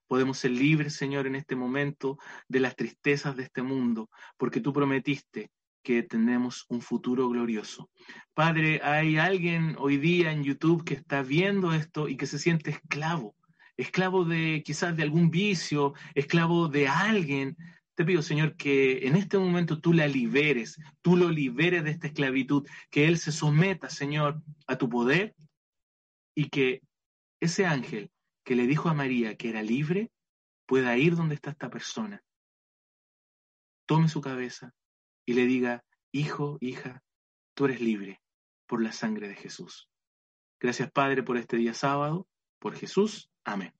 Podemos 0.07 0.39
ser 0.39 0.53
libres, 0.53 0.95
Señor, 0.95 1.27
en 1.27 1.35
este 1.35 1.55
momento 1.55 2.17
de 2.49 2.61
las 2.61 2.75
tristezas 2.75 3.37
de 3.37 3.43
este 3.43 3.61
mundo, 3.61 4.09
porque 4.39 4.63
tú 4.63 4.73
prometiste 4.73 5.51
que 5.83 6.03
tenemos 6.03 6.65
un 6.71 6.81
futuro 6.81 7.29
glorioso. 7.29 7.91
Padre, 8.33 8.81
hay 8.83 9.19
alguien 9.19 9.77
hoy 9.81 9.99
día 9.99 10.33
en 10.33 10.45
YouTube 10.45 10.83
que 10.83 10.95
está 10.95 11.23
viendo 11.23 11.75
esto 11.75 12.09
y 12.09 12.17
que 12.17 12.27
se 12.27 12.39
siente 12.39 12.71
esclavo, 12.71 13.37
esclavo 13.77 14.25
de 14.25 14.63
quizás 14.65 14.97
de 14.97 15.03
algún 15.03 15.29
vicio, 15.29 15.93
esclavo 16.15 16.69
de 16.69 16.89
alguien. 16.89 17.55
Te 17.95 18.05
pido, 18.05 18.23
Señor, 18.23 18.57
que 18.57 19.07
en 19.07 19.17
este 19.17 19.39
momento 19.39 19.81
tú 19.81 19.93
la 19.93 20.07
liberes, 20.07 20.79
tú 21.03 21.17
lo 21.17 21.29
liberes 21.29 21.85
de 21.85 21.91
esta 21.91 22.07
esclavitud, 22.07 22.67
que 22.91 23.07
Él 23.07 23.19
se 23.19 23.33
someta, 23.33 23.91
Señor, 23.91 24.43
a 24.67 24.77
tu 24.79 24.89
poder 24.89 25.35
y 26.35 26.49
que 26.49 26.83
ese 27.41 27.67
ángel 27.67 28.11
que 28.45 28.57
le 28.57 28.67
dijo 28.67 28.89
a 28.89 28.95
María 28.95 29.37
que 29.37 29.51
era 29.51 29.63
libre 29.63 30.11
pueda 30.67 30.97
ir 30.97 31.17
donde 31.17 31.35
está 31.35 31.51
esta 31.51 31.69
persona. 31.69 32.23
Tome 33.87 34.09
su 34.09 34.21
cabeza, 34.21 34.73
y 35.27 35.35
le 35.35 35.47
diga, 35.47 35.85
hijo, 36.13 36.59
hija, 36.61 37.03
tú 37.55 37.67
eres 37.67 37.81
libre 37.81 38.21
por 38.67 38.83
la 38.83 38.93
sangre 38.93 39.29
de 39.29 39.35
Jesús. 39.35 39.89
Gracias 40.61 40.91
Padre 40.91 41.23
por 41.23 41.37
este 41.37 41.57
día 41.57 41.75
sábado, 41.75 42.27
por 42.59 42.75
Jesús. 42.75 43.31
Amén. 43.45 43.75